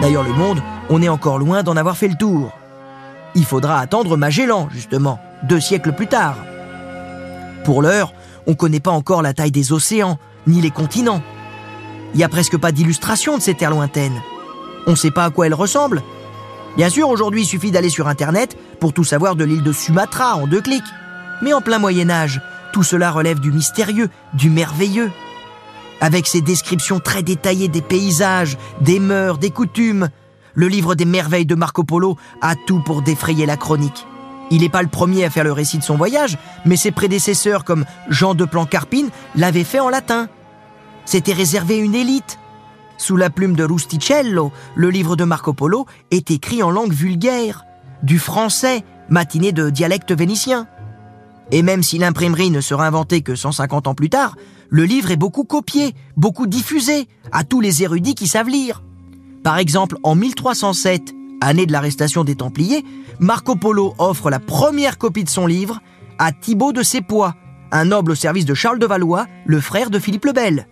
D'ailleurs, 0.00 0.24
le 0.24 0.32
monde, 0.32 0.60
on 0.90 1.02
est 1.02 1.08
encore 1.08 1.38
loin 1.38 1.62
d'en 1.62 1.76
avoir 1.76 1.96
fait 1.96 2.08
le 2.08 2.16
tour. 2.16 2.52
Il 3.34 3.44
faudra 3.44 3.78
attendre 3.78 4.16
Magellan, 4.16 4.68
justement, 4.70 5.20
deux 5.42 5.60
siècles 5.60 5.92
plus 5.92 6.06
tard. 6.06 6.36
Pour 7.64 7.82
l'heure, 7.82 8.12
on 8.46 8.52
ne 8.52 8.56
connaît 8.56 8.80
pas 8.80 8.90
encore 8.90 9.22
la 9.22 9.34
taille 9.34 9.50
des 9.50 9.72
océans, 9.72 10.18
ni 10.46 10.60
les 10.60 10.70
continents. 10.70 11.22
Il 12.14 12.18
n'y 12.18 12.24
a 12.24 12.28
presque 12.28 12.56
pas 12.56 12.72
d'illustration 12.72 13.36
de 13.36 13.42
ces 13.42 13.54
terres 13.54 13.70
lointaines. 13.70 14.20
On 14.86 14.92
ne 14.92 14.96
sait 14.96 15.10
pas 15.10 15.26
à 15.26 15.30
quoi 15.30 15.46
elles 15.46 15.54
ressemblent. 15.54 16.02
Bien 16.76 16.88
sûr, 16.88 17.08
aujourd'hui, 17.08 17.42
il 17.42 17.46
suffit 17.46 17.70
d'aller 17.70 17.90
sur 17.90 18.08
Internet 18.08 18.56
pour 18.80 18.92
tout 18.92 19.04
savoir 19.04 19.36
de 19.36 19.44
l'île 19.44 19.62
de 19.62 19.72
Sumatra 19.72 20.36
en 20.36 20.46
deux 20.46 20.62
clics. 20.62 20.82
Mais 21.42 21.52
en 21.52 21.60
plein 21.60 21.78
Moyen 21.78 22.08
Âge, 22.08 22.40
tout 22.72 22.82
cela 22.82 23.10
relève 23.10 23.40
du 23.40 23.52
mystérieux, 23.52 24.08
du 24.32 24.48
merveilleux. 24.48 25.10
Avec 26.00 26.26
ses 26.26 26.40
descriptions 26.40 27.00
très 27.00 27.22
détaillées 27.22 27.68
des 27.68 27.82
paysages, 27.82 28.56
des 28.80 29.00
mœurs, 29.00 29.38
des 29.38 29.50
coutumes, 29.50 30.08
le 30.58 30.66
livre 30.66 30.96
des 30.96 31.04
merveilles 31.04 31.46
de 31.46 31.54
Marco 31.54 31.84
Polo 31.84 32.16
a 32.40 32.56
tout 32.56 32.80
pour 32.80 33.00
défrayer 33.00 33.46
la 33.46 33.56
chronique. 33.56 34.08
Il 34.50 34.62
n'est 34.62 34.68
pas 34.68 34.82
le 34.82 34.88
premier 34.88 35.24
à 35.24 35.30
faire 35.30 35.44
le 35.44 35.52
récit 35.52 35.78
de 35.78 35.84
son 35.84 35.96
voyage, 35.96 36.36
mais 36.64 36.76
ses 36.76 36.90
prédécesseurs 36.90 37.62
comme 37.62 37.84
Jean 38.08 38.34
de 38.34 38.44
Plancarpine 38.44 39.10
l'avaient 39.36 39.62
fait 39.62 39.78
en 39.78 39.88
latin. 39.88 40.28
C'était 41.04 41.32
réservé 41.32 41.76
à 41.76 41.84
une 41.84 41.94
élite. 41.94 42.40
Sous 42.96 43.16
la 43.16 43.30
plume 43.30 43.54
de 43.54 43.62
Rusticello, 43.62 44.50
le 44.74 44.90
livre 44.90 45.14
de 45.14 45.22
Marco 45.22 45.52
Polo 45.52 45.86
est 46.10 46.32
écrit 46.32 46.60
en 46.64 46.72
langue 46.72 46.92
vulgaire, 46.92 47.64
du 48.02 48.18
français, 48.18 48.82
matiné 49.08 49.52
de 49.52 49.70
dialecte 49.70 50.10
vénitien. 50.10 50.66
Et 51.52 51.62
même 51.62 51.84
si 51.84 51.98
l'imprimerie 51.98 52.50
ne 52.50 52.60
sera 52.60 52.84
inventée 52.84 53.22
que 53.22 53.36
150 53.36 53.86
ans 53.86 53.94
plus 53.94 54.10
tard, 54.10 54.34
le 54.70 54.82
livre 54.82 55.12
est 55.12 55.16
beaucoup 55.16 55.44
copié, 55.44 55.94
beaucoup 56.16 56.48
diffusé 56.48 57.06
à 57.30 57.44
tous 57.44 57.60
les 57.60 57.84
érudits 57.84 58.16
qui 58.16 58.26
savent 58.26 58.48
lire. 58.48 58.82
Par 59.42 59.58
exemple, 59.58 59.96
en 60.02 60.14
1307, 60.14 61.14
année 61.40 61.66
de 61.66 61.72
l'arrestation 61.72 62.24
des 62.24 62.34
Templiers, 62.34 62.84
Marco 63.18 63.56
Polo 63.56 63.94
offre 63.98 64.30
la 64.30 64.40
première 64.40 64.98
copie 64.98 65.24
de 65.24 65.28
son 65.28 65.46
livre 65.46 65.80
à 66.18 66.32
Thibaut 66.32 66.72
de 66.72 66.82
Sépois, 66.82 67.34
un 67.70 67.86
noble 67.86 68.12
au 68.12 68.14
service 68.14 68.44
de 68.44 68.54
Charles 68.54 68.78
de 68.78 68.86
Valois, 68.86 69.26
le 69.46 69.60
frère 69.60 69.90
de 69.90 69.98
Philippe 69.98 70.24
le 70.24 70.32
Bel. 70.32 70.68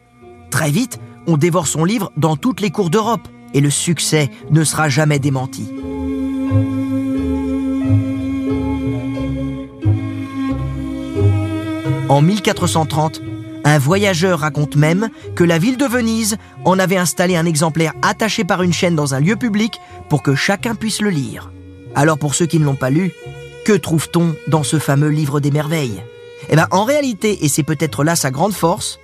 Très 0.50 0.70
vite, 0.70 0.98
on 1.26 1.36
dévore 1.36 1.66
son 1.66 1.84
livre 1.84 2.12
dans 2.16 2.36
toutes 2.36 2.60
les 2.60 2.70
cours 2.70 2.90
d'Europe, 2.90 3.28
et 3.54 3.60
le 3.60 3.70
succès 3.70 4.30
ne 4.50 4.64
sera 4.64 4.88
jamais 4.88 5.18
démenti. 5.18 5.68
En 12.08 12.22
1430, 12.22 13.20
un 13.66 13.78
voyageur 13.78 14.38
raconte 14.38 14.76
même 14.76 15.08
que 15.34 15.42
la 15.42 15.58
ville 15.58 15.76
de 15.76 15.86
Venise 15.86 16.36
en 16.64 16.78
avait 16.78 16.96
installé 16.96 17.34
un 17.34 17.46
exemplaire 17.46 17.94
attaché 18.00 18.44
par 18.44 18.62
une 18.62 18.72
chaîne 18.72 18.94
dans 18.94 19.12
un 19.12 19.18
lieu 19.18 19.34
public 19.34 19.80
pour 20.08 20.22
que 20.22 20.36
chacun 20.36 20.76
puisse 20.76 21.02
le 21.02 21.10
lire. 21.10 21.50
Alors 21.96 22.16
pour 22.16 22.36
ceux 22.36 22.46
qui 22.46 22.60
ne 22.60 22.64
l'ont 22.64 22.76
pas 22.76 22.90
lu, 22.90 23.12
que 23.64 23.72
trouve-t-on 23.72 24.36
dans 24.46 24.62
ce 24.62 24.78
fameux 24.78 25.08
livre 25.08 25.40
des 25.40 25.50
merveilles? 25.50 26.00
Eh 26.48 26.54
bien 26.54 26.68
en 26.70 26.84
réalité, 26.84 27.44
et 27.44 27.48
c'est 27.48 27.64
peut-être 27.64 28.04
là 28.04 28.14
sa 28.14 28.30
grande 28.30 28.54
force, 28.54 29.00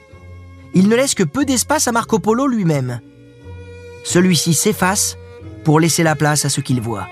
il 0.75 0.89
ne 0.89 0.95
laisse 0.95 1.17
que 1.17 1.25
peu 1.25 1.45
d'espace 1.45 1.89
à 1.89 1.93
Marco 1.93 2.21
Polo 2.21 2.47
lui-même. 2.47 3.01
Celui-ci 4.05 4.55
s'efface 4.55 5.19
pour 5.65 5.81
laisser 5.81 6.05
la 6.05 6.15
place 6.15 6.45
à 6.45 6.49
ce 6.49 6.61
qu'il 6.61 6.81
voit. 6.81 7.09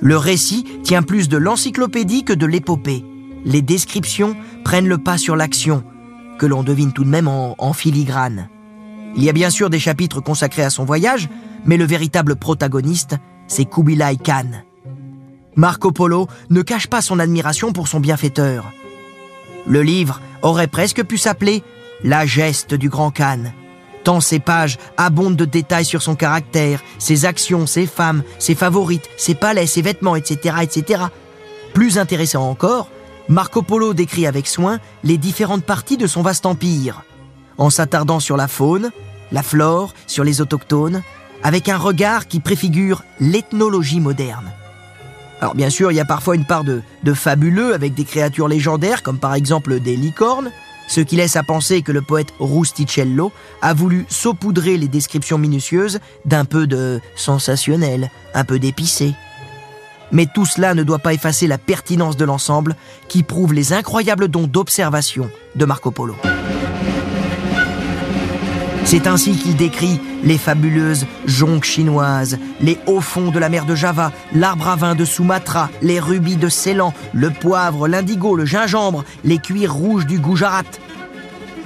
Le 0.00 0.16
récit 0.16 0.64
tient 0.84 1.02
plus 1.02 1.28
de 1.28 1.38
l'encyclopédie 1.38 2.22
que 2.22 2.32
de 2.32 2.46
l'épopée. 2.46 3.04
Les 3.44 3.62
descriptions 3.62 4.36
prennent 4.64 4.88
le 4.88 4.98
pas 4.98 5.18
sur 5.18 5.34
l'action, 5.34 5.82
que 6.42 6.46
l'on 6.48 6.64
devine 6.64 6.92
tout 6.92 7.04
de 7.04 7.08
même 7.08 7.28
en, 7.28 7.72
filigrane. 7.72 8.48
Il 9.14 9.22
y 9.22 9.28
a 9.28 9.32
bien 9.32 9.48
sûr 9.48 9.70
des 9.70 9.78
chapitres 9.78 10.20
consacrés 10.20 10.64
à 10.64 10.70
son 10.70 10.84
voyage, 10.84 11.28
mais 11.64 11.76
le 11.76 11.84
véritable 11.84 12.34
protagoniste, 12.34 13.14
c'est 13.46 13.64
Kubilai 13.64 14.16
Khan. 14.16 14.50
Marco 15.54 15.92
Polo 15.92 16.26
ne 16.50 16.62
cache 16.62 16.88
pas 16.88 17.00
son 17.00 17.20
admiration 17.20 17.72
pour 17.72 17.86
son 17.86 18.00
bienfaiteur. 18.00 18.72
Le 19.68 19.82
livre 19.82 20.20
aurait 20.42 20.66
presque 20.66 21.04
pu 21.04 21.16
s'appeler 21.16 21.62
La 22.02 22.26
geste 22.26 22.74
du 22.74 22.88
grand 22.88 23.12
Khan, 23.12 23.52
tant 24.02 24.18
ses 24.18 24.40
pages 24.40 24.78
abondent 24.96 25.36
de 25.36 25.44
détails 25.44 25.84
sur 25.84 26.02
son 26.02 26.16
caractère, 26.16 26.82
ses 26.98 27.24
actions, 27.24 27.68
ses 27.68 27.86
femmes, 27.86 28.24
ses 28.40 28.56
favorites, 28.56 29.08
ses 29.16 29.36
palais, 29.36 29.68
ses 29.68 29.82
vêtements, 29.82 30.16
etc., 30.16 30.56
etc. 30.62 31.04
Plus 31.72 31.98
intéressant 31.98 32.50
encore, 32.50 32.88
Marco 33.28 33.62
Polo 33.62 33.94
décrit 33.94 34.26
avec 34.26 34.46
soin 34.46 34.78
les 35.04 35.18
différentes 35.18 35.64
parties 35.64 35.96
de 35.96 36.06
son 36.06 36.22
vaste 36.22 36.46
empire, 36.46 37.02
en 37.58 37.70
s'attardant 37.70 38.20
sur 38.20 38.36
la 38.36 38.48
faune, 38.48 38.90
la 39.30 39.42
flore, 39.42 39.94
sur 40.06 40.24
les 40.24 40.40
autochtones, 40.40 41.02
avec 41.42 41.68
un 41.68 41.78
regard 41.78 42.28
qui 42.28 42.40
préfigure 42.40 43.02
l'ethnologie 43.20 44.00
moderne. 44.00 44.52
Alors 45.40 45.54
bien 45.54 45.70
sûr, 45.70 45.90
il 45.90 45.96
y 45.96 46.00
a 46.00 46.04
parfois 46.04 46.36
une 46.36 46.44
part 46.44 46.62
de, 46.64 46.82
fabuleux 47.14 47.74
avec 47.74 47.94
des 47.94 48.04
créatures 48.04 48.48
légendaires, 48.48 49.02
comme 49.02 49.18
par 49.18 49.34
exemple 49.34 49.80
des 49.80 49.96
licornes, 49.96 50.52
ce 50.88 51.00
qui 51.00 51.16
laisse 51.16 51.36
à 51.36 51.42
penser 51.42 51.82
que 51.82 51.90
le 51.90 52.02
poète 52.02 52.32
Rusticello 52.38 53.32
a 53.60 53.74
voulu 53.74 54.04
saupoudrer 54.08 54.76
les 54.76 54.88
descriptions 54.88 55.38
minutieuses 55.38 56.00
d'un 56.24 56.44
peu 56.44 56.66
de 56.66 57.00
sensationnel, 57.16 58.10
un 58.34 58.44
peu 58.44 58.58
d'épicé. 58.58 59.14
Mais 60.12 60.26
tout 60.26 60.46
cela 60.46 60.74
ne 60.74 60.82
doit 60.82 60.98
pas 60.98 61.14
effacer 61.14 61.46
la 61.46 61.58
pertinence 61.58 62.16
de 62.16 62.24
l'ensemble 62.24 62.76
qui 63.08 63.22
prouve 63.22 63.54
les 63.54 63.72
incroyables 63.72 64.28
dons 64.28 64.46
d'observation 64.46 65.30
de 65.56 65.64
Marco 65.64 65.90
Polo. 65.90 66.14
C'est 68.84 69.06
ainsi 69.06 69.32
qu'il 69.36 69.56
décrit 69.56 70.00
les 70.22 70.36
fabuleuses 70.36 71.06
jonques 71.24 71.64
chinoises, 71.64 72.38
les 72.60 72.78
hauts 72.86 73.00
fonds 73.00 73.30
de 73.30 73.38
la 73.38 73.48
mer 73.48 73.64
de 73.64 73.74
Java, 73.74 74.12
l'arbre 74.34 74.68
à 74.68 74.76
vin 74.76 74.94
de 74.94 75.04
Sumatra, 75.04 75.70
les 75.80 75.98
rubis 75.98 76.36
de 76.36 76.48
Ceylan, 76.48 76.92
le 77.14 77.30
poivre, 77.30 77.88
l'indigo, 77.88 78.36
le 78.36 78.44
gingembre, 78.44 79.04
les 79.24 79.38
cuirs 79.38 79.72
rouges 79.72 80.06
du 80.06 80.18
Gujarat. 80.18 80.64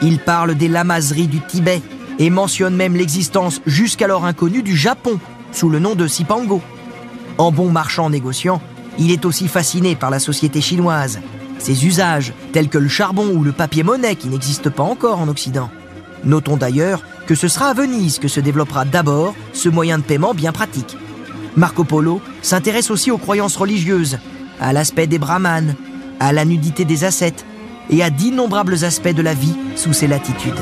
Il 0.02 0.18
parle 0.18 0.54
des 0.54 0.68
lamaseries 0.68 1.26
du 1.26 1.40
Tibet 1.40 1.82
et 2.18 2.30
mentionne 2.30 2.76
même 2.76 2.94
l'existence 2.94 3.60
jusqu'alors 3.66 4.24
inconnue 4.24 4.62
du 4.62 4.76
Japon, 4.76 5.18
sous 5.52 5.68
le 5.68 5.78
nom 5.78 5.94
de 5.94 6.06
Sipango. 6.06 6.62
En 7.38 7.52
bon 7.52 7.70
marchand 7.70 8.08
négociant, 8.08 8.60
il 8.98 9.10
est 9.10 9.24
aussi 9.24 9.48
fasciné 9.48 9.94
par 9.94 10.10
la 10.10 10.18
société 10.18 10.60
chinoise, 10.60 11.20
ses 11.58 11.86
usages 11.86 12.32
tels 12.52 12.68
que 12.68 12.78
le 12.78 12.88
charbon 12.88 13.28
ou 13.28 13.44
le 13.44 13.52
papier-monnaie 13.52 14.16
qui 14.16 14.28
n'existent 14.28 14.70
pas 14.70 14.82
encore 14.82 15.20
en 15.20 15.28
Occident. 15.28 15.70
Notons 16.24 16.56
d'ailleurs 16.56 17.02
que 17.26 17.34
ce 17.34 17.48
sera 17.48 17.68
à 17.68 17.74
Venise 17.74 18.18
que 18.18 18.28
se 18.28 18.40
développera 18.40 18.84
d'abord 18.84 19.34
ce 19.52 19.68
moyen 19.68 19.98
de 19.98 20.02
paiement 20.02 20.32
bien 20.32 20.52
pratique. 20.52 20.96
Marco 21.56 21.84
Polo 21.84 22.20
s'intéresse 22.42 22.90
aussi 22.90 23.10
aux 23.10 23.18
croyances 23.18 23.56
religieuses, 23.56 24.18
à 24.60 24.72
l'aspect 24.72 25.06
des 25.06 25.18
brahmanes, 25.18 25.74
à 26.20 26.32
la 26.32 26.44
nudité 26.44 26.84
des 26.84 27.04
ascètes 27.04 27.44
et 27.90 28.02
à 28.02 28.10
d'innombrables 28.10 28.84
aspects 28.84 29.08
de 29.08 29.22
la 29.22 29.34
vie 29.34 29.54
sous 29.74 29.92
ces 29.92 30.06
latitudes. 30.06 30.54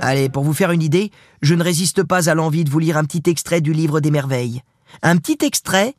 Allez, 0.00 0.28
pour 0.28 0.42
vous 0.42 0.54
faire 0.54 0.72
une 0.72 0.82
idée, 0.82 1.12
je 1.40 1.54
ne 1.54 1.62
résiste 1.62 2.02
pas 2.02 2.28
à 2.28 2.34
l'envie 2.34 2.64
de 2.64 2.70
vous 2.70 2.78
lire 2.78 2.96
un 2.96 3.04
petit 3.04 3.30
extrait 3.30 3.60
du 3.60 3.72
livre 3.72 4.00
des 4.00 4.10
merveilles. 4.10 4.62
Un 5.02 5.16
petit 5.18 5.38
extrait 5.44 5.94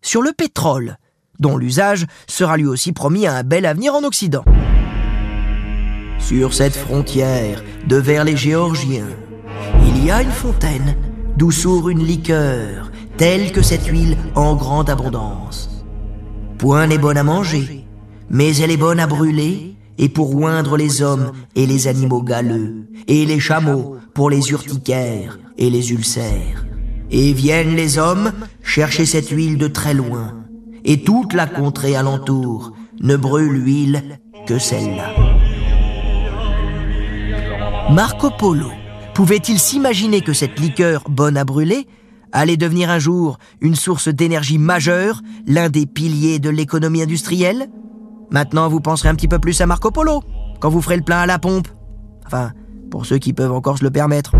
sur 0.00 0.22
le 0.22 0.32
pétrole, 0.32 0.96
dont 1.40 1.56
l'usage 1.56 2.06
sera 2.28 2.56
lui 2.56 2.66
aussi 2.66 2.92
promis 2.92 3.26
à 3.26 3.34
un 3.34 3.42
bel 3.42 3.66
avenir 3.66 3.94
en 3.94 4.04
Occident. 4.04 4.44
Sur 6.18 6.54
cette 6.54 6.76
frontière 6.76 7.64
de 7.86 7.96
vers 7.96 8.24
les 8.24 8.36
Géorgiens, 8.36 9.08
il 9.86 10.04
y 10.04 10.10
a 10.10 10.22
une 10.22 10.30
fontaine 10.30 10.94
d'où 11.36 11.50
sourd 11.50 11.88
une 11.88 12.04
liqueur, 12.04 12.90
telle 13.16 13.52
que 13.52 13.62
cette 13.62 13.86
huile 13.86 14.16
en 14.34 14.54
grande 14.56 14.90
abondance. 14.90 15.67
Point 16.58 16.88
n'est 16.88 16.98
bonne 16.98 17.16
à 17.16 17.22
manger, 17.22 17.86
mais 18.30 18.56
elle 18.56 18.72
est 18.72 18.76
bonne 18.76 18.98
à 18.98 19.06
brûler 19.06 19.76
et 19.96 20.08
pour 20.08 20.34
oindre 20.36 20.76
les 20.76 21.02
hommes 21.02 21.32
et 21.54 21.66
les 21.66 21.86
animaux 21.86 22.22
galeux, 22.22 22.88
et 23.06 23.24
les 23.26 23.38
chameaux 23.38 23.96
pour 24.12 24.28
les 24.28 24.50
urticaires 24.50 25.38
et 25.56 25.70
les 25.70 25.92
ulcères. 25.92 26.66
Et 27.10 27.32
viennent 27.32 27.76
les 27.76 27.98
hommes 27.98 28.32
chercher 28.62 29.06
cette 29.06 29.30
huile 29.30 29.56
de 29.56 29.68
très 29.68 29.94
loin, 29.94 30.34
et 30.84 31.02
toute 31.02 31.32
la 31.32 31.46
contrée 31.46 31.94
alentour 31.94 32.72
ne 33.00 33.16
brûle 33.16 33.52
l'huile 33.52 34.18
que 34.46 34.58
celle-là. 34.58 35.14
Marco 37.90 38.30
Polo 38.36 38.70
pouvait-il 39.14 39.58
s'imaginer 39.58 40.20
que 40.20 40.32
cette 40.32 40.58
liqueur 40.58 41.04
bonne 41.08 41.36
à 41.36 41.44
brûler 41.44 41.86
allait 42.32 42.56
devenir 42.56 42.90
un 42.90 42.98
jour 42.98 43.38
une 43.60 43.74
source 43.74 44.08
d'énergie 44.08 44.58
majeure, 44.58 45.22
l'un 45.46 45.68
des 45.68 45.86
piliers 45.86 46.38
de 46.38 46.50
l'économie 46.50 47.02
industrielle 47.02 47.68
Maintenant, 48.30 48.68
vous 48.68 48.80
penserez 48.80 49.08
un 49.08 49.14
petit 49.14 49.28
peu 49.28 49.38
plus 49.38 49.60
à 49.60 49.66
Marco 49.66 49.90
Polo 49.90 50.22
quand 50.60 50.68
vous 50.68 50.82
ferez 50.82 50.96
le 50.96 51.02
plein 51.02 51.20
à 51.20 51.26
la 51.26 51.38
pompe. 51.38 51.68
Enfin, 52.26 52.52
pour 52.90 53.06
ceux 53.06 53.18
qui 53.18 53.32
peuvent 53.32 53.52
encore 53.52 53.78
se 53.78 53.84
le 53.84 53.90
permettre. 53.90 54.32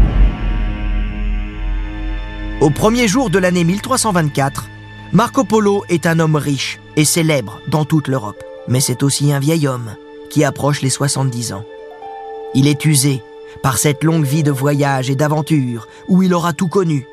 Au 2.61 2.71
premier 2.71 3.09
jour 3.09 3.31
de 3.31 3.39
l'année 3.39 3.65
1324, 3.65 4.69
Marco 5.13 5.45
Polo 5.45 5.85
est 5.89 6.07
un 6.07 6.19
homme 6.19 6.37
riche 6.37 6.81
et 6.97 7.05
célèbre 7.05 7.61
dans 7.69 7.85
toute 7.85 8.09
l'Europe. 8.09 8.43
Mais 8.67 8.81
c'est 8.81 9.03
aussi 9.03 9.33
un 9.33 9.39
vieil 9.39 9.67
homme 9.67 9.95
qui 10.29 10.45
approche 10.45 10.83
les 10.83 10.91
70 10.91 11.55
ans. 11.55 11.65
Il 12.55 12.67
est 12.67 12.85
usé 12.85 13.23
par 13.63 13.79
cette 13.79 14.05
longue 14.05 14.25
vie 14.25 14.43
de 14.43 14.51
voyage 14.51 15.09
et 15.09 15.17
d'aventure 15.17 15.89
où 16.09 16.23
il 16.23 16.35
aura 16.35 16.53
tout 16.53 16.69
connu. 16.69 17.07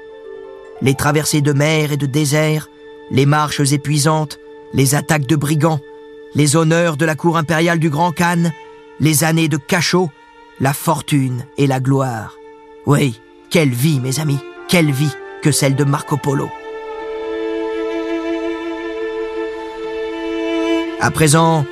Les 0.81 0.95
traversées 0.95 1.41
de 1.41 1.53
mer 1.53 1.91
et 1.91 1.97
de 1.97 2.05
désert, 2.05 2.69
les 3.11 3.25
marches 3.25 3.71
épuisantes, 3.71 4.39
les 4.73 4.95
attaques 4.95 5.27
de 5.27 5.35
brigands, 5.35 5.79
les 6.33 6.55
honneurs 6.55 6.97
de 6.97 7.05
la 7.05 7.15
cour 7.15 7.37
impériale 7.37 7.79
du 7.79 7.89
Grand 7.89 8.11
Khan, 8.11 8.51
les 8.99 9.23
années 9.23 9.47
de 9.47 9.57
cachot, 9.57 10.09
la 10.59 10.73
fortune 10.73 11.45
et 11.57 11.67
la 11.67 11.79
gloire. 11.79 12.35
Oui, 12.85 13.21
quelle 13.49 13.69
vie, 13.69 13.99
mes 13.99 14.19
amis, 14.19 14.39
quelle 14.67 14.91
vie 14.91 15.11
que 15.41 15.51
celle 15.51 15.75
de 15.75 15.83
Marco 15.83 16.17
Polo. 16.17 16.49
À 20.99 21.11
présent, 21.11 21.65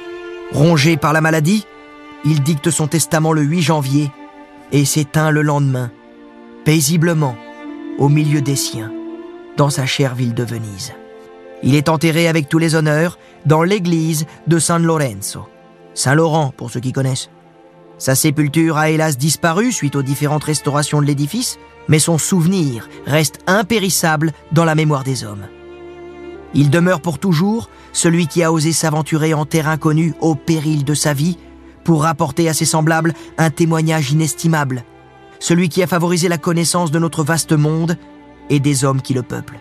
rongé 0.52 0.96
par 0.96 1.12
la 1.12 1.22
maladie, 1.22 1.66
il 2.24 2.42
dicte 2.42 2.70
son 2.70 2.88
testament 2.88 3.34
le 3.34 3.42
8 3.42 3.62
janvier 3.62 4.12
et 4.72 4.86
s'éteint 4.86 5.32
le 5.32 5.42
lendemain, 5.42 5.92
paisiblement, 6.66 7.36
au 7.98 8.10
milieu 8.10 8.42
des 8.42 8.56
siens, 8.56 8.92
dans 9.58 9.70
sa 9.70 9.86
chère 9.86 10.16
ville 10.16 10.34
de 10.34 10.44
Venise. 10.44 10.94
Il 11.62 11.76
est 11.76 11.90
enterré 11.90 12.28
avec 12.28 12.50
tous 12.50 12.58
les 12.58 12.76
honneurs 12.76 13.18
dans 13.46 13.64
l'église 13.64 14.26
de 14.48 14.60
San 14.60 14.84
Lorenzo. 14.84 15.48
Saint-Laurent, 15.94 16.54
pour 16.56 16.72
ceux 16.72 16.80
qui 16.80 16.92
connaissent. 16.92 17.30
Sa 17.98 18.16
sépulture 18.16 18.78
a 18.78 18.90
hélas 18.90 19.18
disparu 19.18 19.72
suite 19.72 19.96
aux 19.96 20.02
différentes 20.02 20.44
restaurations 20.44 21.02
de 21.02 21.06
l'édifice, 21.06 21.60
mais 21.88 22.00
son 22.00 22.18
souvenir 22.18 22.90
reste 23.06 23.40
impérissable 23.48 24.34
dans 24.52 24.66
la 24.66 24.76
mémoire 24.76 25.04
des 25.04 25.24
hommes. 25.24 25.46
Il 26.54 26.70
demeure 26.70 27.02
pour 27.02 27.20
toujours 27.20 27.70
celui 27.94 28.28
qui 28.28 28.44
a 28.44 28.52
osé 28.52 28.74
s'aventurer 28.74 29.34
en 29.34 29.46
terre 29.46 29.68
inconnue 29.68 30.14
au 30.20 30.36
péril 30.36 30.84
de 30.84 30.94
sa 30.94 31.14
vie 31.14 31.38
pour 31.84 32.04
rapporter 32.04 32.50
à 32.50 32.54
ses 32.54 32.66
semblables 32.66 33.14
un 33.38 33.50
témoignage 33.50 34.12
inestimable, 34.12 34.84
celui 35.44 35.68
qui 35.68 35.84
a 35.84 35.88
favorisé 35.88 36.30
la 36.30 36.38
connaissance 36.38 36.90
de 36.90 37.00
notre 37.00 37.22
vaste 37.22 37.52
monde 37.52 37.98
et 38.50 38.62
des 38.62 38.86
hommes 38.86 39.02
qui 39.02 39.14
le 39.14 39.24
peuplent. 39.24 39.60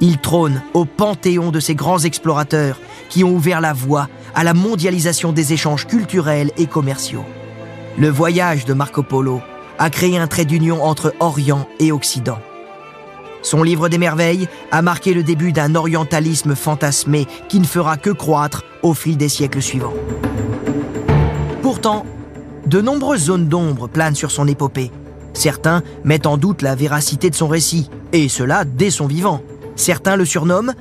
Il 0.00 0.16
trône 0.16 0.62
au 0.72 0.86
panthéon 0.86 1.50
de 1.50 1.60
ces 1.60 1.74
grands 1.74 1.98
explorateurs 1.98 2.80
qui 3.10 3.22
ont 3.22 3.34
ouvert 3.34 3.60
la 3.60 3.74
voie 3.74 4.08
à 4.34 4.42
la 4.42 4.54
mondialisation 4.54 5.32
des 5.32 5.52
échanges 5.52 5.86
culturels 5.86 6.50
et 6.56 6.66
commerciaux. 6.66 7.26
Le 7.98 8.08
voyage 8.08 8.64
de 8.64 8.72
Marco 8.72 9.02
Polo 9.02 9.42
a 9.78 9.90
créé 9.90 10.16
un 10.16 10.28
trait 10.28 10.46
d'union 10.46 10.82
entre 10.82 11.12
Orient 11.20 11.68
et 11.78 11.92
Occident. 11.92 12.38
Son 13.42 13.62
livre 13.62 13.90
des 13.90 13.98
merveilles 13.98 14.48
a 14.70 14.80
marqué 14.80 15.12
le 15.12 15.22
début 15.22 15.52
d'un 15.52 15.74
orientalisme 15.74 16.54
fantasmé 16.54 17.26
qui 17.50 17.60
ne 17.60 17.66
fera 17.66 17.98
que 17.98 18.10
croître 18.10 18.64
au 18.82 18.94
fil 18.94 19.18
des 19.18 19.28
siècles 19.28 19.60
suivants. 19.60 19.94
Pourtant, 21.60 22.06
de 22.66 22.80
nombreuses 22.80 23.24
zones 23.24 23.48
d'ombre 23.48 23.88
planent 23.88 24.14
sur 24.14 24.30
son 24.30 24.46
épopée. 24.46 24.90
Certains 25.32 25.82
mettent 26.04 26.26
en 26.26 26.36
doute 26.36 26.62
la 26.62 26.74
véracité 26.74 27.30
de 27.30 27.34
son 27.34 27.48
récit, 27.48 27.90
et 28.12 28.28
cela 28.28 28.64
dès 28.64 28.90
son 28.90 29.06
vivant. 29.06 29.42
Certains 29.76 30.16
le 30.16 30.24
surnomment 30.24 30.72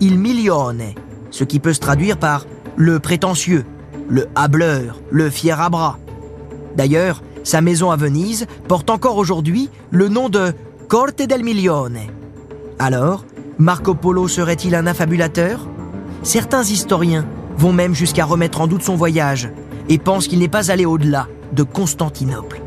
Il 0.00 0.18
Milione, 0.18 0.82
ce 1.30 1.44
qui 1.44 1.58
peut 1.58 1.72
se 1.72 1.80
traduire 1.80 2.18
par 2.18 2.46
le 2.76 3.00
prétentieux, 3.00 3.64
le 4.08 4.26
hableur, 4.34 5.00
le 5.10 5.30
fier 5.30 5.60
à 5.60 5.70
bras. 5.70 5.98
D'ailleurs, 6.76 7.22
sa 7.44 7.60
maison 7.60 7.90
à 7.90 7.96
Venise 7.96 8.46
porte 8.68 8.90
encore 8.90 9.16
aujourd'hui 9.16 9.68
le 9.90 10.08
nom 10.08 10.28
de 10.28 10.52
Corte 10.88 11.22
del 11.22 11.42
Milione. 11.42 11.98
Alors, 12.78 13.24
Marco 13.58 13.94
Polo 13.94 14.28
serait-il 14.28 14.74
un 14.74 14.86
affabulateur? 14.86 15.66
Certains 16.22 16.62
historiens 16.62 17.26
vont 17.56 17.72
même 17.72 17.94
jusqu'à 17.94 18.24
remettre 18.24 18.60
en 18.60 18.66
doute 18.66 18.82
son 18.82 18.96
voyage 18.96 19.50
et 19.88 19.98
pensent 19.98 20.28
qu'il 20.28 20.38
n'est 20.38 20.48
pas 20.48 20.70
allé 20.70 20.86
au-delà 20.86 21.28
de 21.52 21.62
Constantinople. 21.62 22.60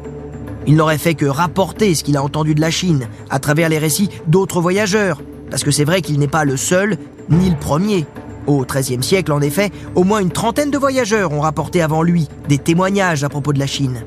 Il 0.68 0.76
n'aurait 0.76 0.98
fait 0.98 1.16
que 1.16 1.26
rapporter 1.26 1.94
ce 1.94 2.04
qu'il 2.04 2.18
a 2.18 2.24
entendu 2.24 2.56
de 2.56 2.62
la 2.62 2.72
Chine 2.72 3.08
à 3.30 3.40
travers 3.40 3.70
les 3.70 3.78
récits 3.78 4.10
d'autres 4.28 4.62
voyageurs, 4.62 5.22
parce 5.50 5.64
que 5.64 5.72
c'est 5.72 5.86
vrai 5.86 6.02
qu'il 6.02 6.20
n'est 6.20 6.28
pas 6.28 6.46
le 6.46 6.58
seul 6.58 6.98
ni 7.30 7.50
le 7.50 7.58
premier. 7.58 8.06
Au 8.48 8.64
XIIIe 8.64 9.04
siècle, 9.04 9.32
en 9.32 9.42
effet, 9.42 9.72
au 9.96 10.04
moins 10.04 10.20
une 10.20 10.32
trentaine 10.32 10.72
de 10.72 10.78
voyageurs 10.78 11.32
ont 11.32 11.42
rapporté 11.42 11.82
avant 11.82 12.04
lui 12.04 12.28
des 12.48 12.58
témoignages 12.58 13.24
à 13.24 13.30
propos 13.30 13.54
de 13.54 13.60
la 13.60 13.68
Chine. 13.68 14.04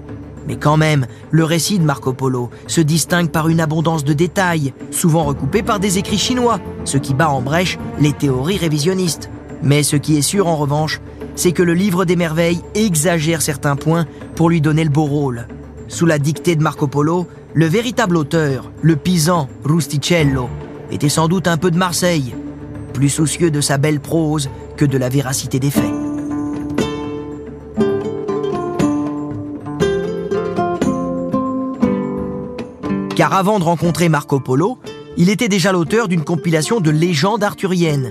Mais 0.46 0.56
quand 0.56 0.76
même, 0.76 1.06
le 1.30 1.44
récit 1.44 1.78
de 1.78 1.84
Marco 1.84 2.12
Polo 2.12 2.48
se 2.66 2.80
distingue 2.80 3.30
par 3.30 3.48
une 3.48 3.60
abondance 3.60 4.04
de 4.04 4.14
détails, 4.14 4.72
souvent 4.90 5.24
recoupés 5.24 5.62
par 5.62 5.78
des 5.78 5.98
écrits 5.98 6.18
chinois, 6.18 6.58
ce 6.84 6.96
qui 6.96 7.14
bat 7.14 7.28
en 7.28 7.42
brèche 7.42 7.78
les 8.00 8.12
théories 8.12 8.56
révisionnistes. 8.56 9.28
Mais 9.62 9.82
ce 9.82 9.96
qui 9.96 10.16
est 10.16 10.22
sûr 10.22 10.46
en 10.46 10.56
revanche, 10.56 11.00
c'est 11.38 11.52
que 11.52 11.62
le 11.62 11.72
livre 11.72 12.04
des 12.04 12.16
merveilles 12.16 12.62
exagère 12.74 13.42
certains 13.42 13.76
points 13.76 14.06
pour 14.34 14.50
lui 14.50 14.60
donner 14.60 14.82
le 14.82 14.90
beau 14.90 15.04
rôle. 15.04 15.46
Sous 15.86 16.04
la 16.04 16.18
dictée 16.18 16.56
de 16.56 16.62
Marco 16.64 16.88
Polo, 16.88 17.28
le 17.54 17.66
véritable 17.66 18.16
auteur, 18.16 18.72
le 18.82 18.96
pisan 18.96 19.48
Rusticello, 19.64 20.48
était 20.90 21.08
sans 21.08 21.28
doute 21.28 21.46
un 21.46 21.56
peu 21.56 21.70
de 21.70 21.78
Marseille, 21.78 22.34
plus 22.92 23.08
soucieux 23.08 23.52
de 23.52 23.60
sa 23.60 23.78
belle 23.78 24.00
prose 24.00 24.50
que 24.76 24.84
de 24.84 24.98
la 24.98 25.08
véracité 25.08 25.60
des 25.60 25.70
faits. 25.70 25.84
Car 33.14 33.32
avant 33.32 33.60
de 33.60 33.64
rencontrer 33.64 34.08
Marco 34.08 34.40
Polo, 34.40 34.80
il 35.16 35.30
était 35.30 35.48
déjà 35.48 35.70
l'auteur 35.70 36.08
d'une 36.08 36.24
compilation 36.24 36.80
de 36.80 36.90
légendes 36.90 37.44
arthuriennes, 37.44 38.10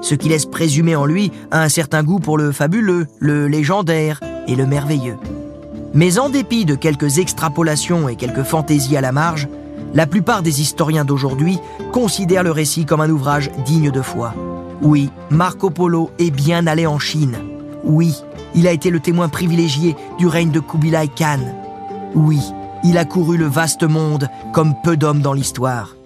ce 0.00 0.14
qui 0.14 0.28
laisse 0.28 0.46
présumer 0.46 0.96
en 0.96 1.04
lui 1.04 1.30
un 1.50 1.68
certain 1.68 2.02
goût 2.02 2.18
pour 2.18 2.38
le 2.38 2.52
fabuleux, 2.52 3.06
le 3.18 3.48
légendaire 3.48 4.20
et 4.46 4.56
le 4.56 4.66
merveilleux. 4.66 5.16
Mais 5.94 6.18
en 6.18 6.28
dépit 6.28 6.64
de 6.64 6.74
quelques 6.74 7.18
extrapolations 7.18 8.08
et 8.08 8.16
quelques 8.16 8.44
fantaisies 8.44 8.96
à 8.96 9.00
la 9.00 9.12
marge, 9.12 9.48
la 9.92 10.06
plupart 10.06 10.42
des 10.42 10.60
historiens 10.60 11.04
d'aujourd'hui 11.04 11.58
considèrent 11.92 12.44
le 12.44 12.52
récit 12.52 12.84
comme 12.84 13.00
un 13.00 13.10
ouvrage 13.10 13.50
digne 13.64 13.90
de 13.90 14.02
foi. 14.02 14.34
Oui, 14.82 15.10
Marco 15.30 15.70
Polo 15.70 16.10
est 16.18 16.30
bien 16.30 16.66
allé 16.66 16.86
en 16.86 16.98
Chine. 16.98 17.36
Oui, 17.82 18.14
il 18.54 18.68
a 18.68 18.72
été 18.72 18.90
le 18.90 19.00
témoin 19.00 19.28
privilégié 19.28 19.96
du 20.18 20.28
règne 20.28 20.50
de 20.50 20.60
Kubilai 20.60 21.08
Khan. 21.08 21.40
Oui, 22.14 22.40
il 22.84 22.96
a 22.96 23.04
couru 23.04 23.36
le 23.36 23.46
vaste 23.46 23.82
monde 23.82 24.28
comme 24.52 24.74
peu 24.82 24.96
d'hommes 24.96 25.22
dans 25.22 25.32
l'histoire. 25.32 25.96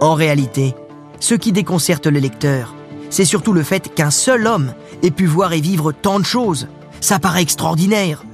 En 0.00 0.14
réalité, 0.14 0.74
ce 1.18 1.34
qui 1.34 1.52
déconcerte 1.52 2.06
le 2.06 2.20
lecteur, 2.20 2.75
c'est 3.10 3.24
surtout 3.24 3.52
le 3.52 3.62
fait 3.62 3.94
qu'un 3.94 4.10
seul 4.10 4.46
homme 4.46 4.72
ait 5.02 5.10
pu 5.10 5.26
voir 5.26 5.52
et 5.52 5.60
vivre 5.60 5.92
tant 5.92 6.18
de 6.18 6.24
choses. 6.24 6.68
Ça 7.00 7.18
paraît 7.18 7.42
extraordinaire. 7.42 8.24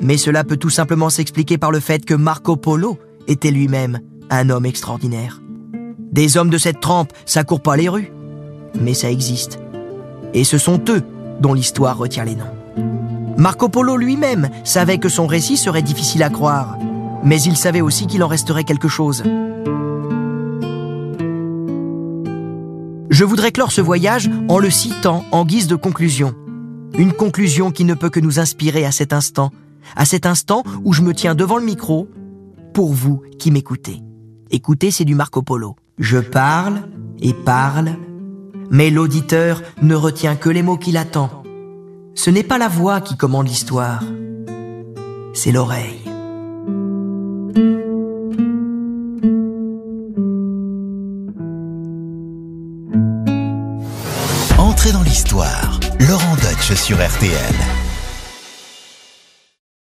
Mais 0.00 0.16
cela 0.16 0.44
peut 0.44 0.56
tout 0.56 0.70
simplement 0.70 1.10
s'expliquer 1.10 1.58
par 1.58 1.70
le 1.70 1.80
fait 1.80 2.04
que 2.04 2.14
Marco 2.14 2.56
Polo 2.56 2.98
était 3.26 3.50
lui-même 3.50 4.00
un 4.30 4.50
homme 4.50 4.66
extraordinaire. 4.66 5.40
Des 6.12 6.36
hommes 6.36 6.50
de 6.50 6.58
cette 6.58 6.80
trempe, 6.80 7.12
ça 7.26 7.44
court 7.44 7.60
pas 7.60 7.76
les 7.76 7.88
rues, 7.88 8.12
mais 8.80 8.94
ça 8.94 9.10
existe. 9.10 9.58
Et 10.34 10.44
ce 10.44 10.58
sont 10.58 10.80
eux 10.88 11.02
dont 11.40 11.54
l'histoire 11.54 11.96
retient 11.96 12.24
les 12.24 12.36
noms. 12.36 12.44
Marco 13.36 13.68
Polo 13.68 13.96
lui-même 13.96 14.48
savait 14.64 14.98
que 14.98 15.08
son 15.08 15.26
récit 15.26 15.56
serait 15.56 15.82
difficile 15.82 16.22
à 16.22 16.30
croire, 16.30 16.76
mais 17.22 17.40
il 17.42 17.56
savait 17.56 17.80
aussi 17.80 18.06
qu'il 18.06 18.22
en 18.22 18.28
resterait 18.28 18.64
quelque 18.64 18.88
chose. 18.88 19.22
Je 23.18 23.24
voudrais 23.24 23.50
clore 23.50 23.72
ce 23.72 23.80
voyage 23.80 24.30
en 24.48 24.60
le 24.60 24.70
citant 24.70 25.24
en 25.32 25.44
guise 25.44 25.66
de 25.66 25.74
conclusion. 25.74 26.36
Une 26.96 27.12
conclusion 27.12 27.72
qui 27.72 27.82
ne 27.82 27.94
peut 27.94 28.10
que 28.10 28.20
nous 28.20 28.38
inspirer 28.38 28.84
à 28.84 28.92
cet 28.92 29.12
instant, 29.12 29.50
à 29.96 30.04
cet 30.04 30.24
instant 30.24 30.62
où 30.84 30.92
je 30.92 31.02
me 31.02 31.12
tiens 31.12 31.34
devant 31.34 31.56
le 31.56 31.64
micro 31.64 32.08
pour 32.74 32.92
vous 32.92 33.20
qui 33.40 33.50
m'écoutez. 33.50 34.04
Écoutez, 34.52 34.92
c'est 34.92 35.04
du 35.04 35.16
Marco 35.16 35.42
Polo. 35.42 35.74
Je 35.98 36.18
parle 36.18 36.82
et 37.20 37.34
parle, 37.34 37.96
mais 38.70 38.88
l'auditeur 38.88 39.62
ne 39.82 39.96
retient 39.96 40.36
que 40.36 40.48
les 40.48 40.62
mots 40.62 40.78
qu'il 40.78 40.96
attend. 40.96 41.42
Ce 42.14 42.30
n'est 42.30 42.44
pas 42.44 42.58
la 42.58 42.68
voix 42.68 43.00
qui 43.00 43.16
commande 43.16 43.48
l'histoire, 43.48 44.04
c'est 45.34 45.50
l'oreille. 45.50 46.07
Laurent 56.00 56.36
Deutsch 56.36 56.74
sur 56.74 56.96
RTL. 56.96 57.77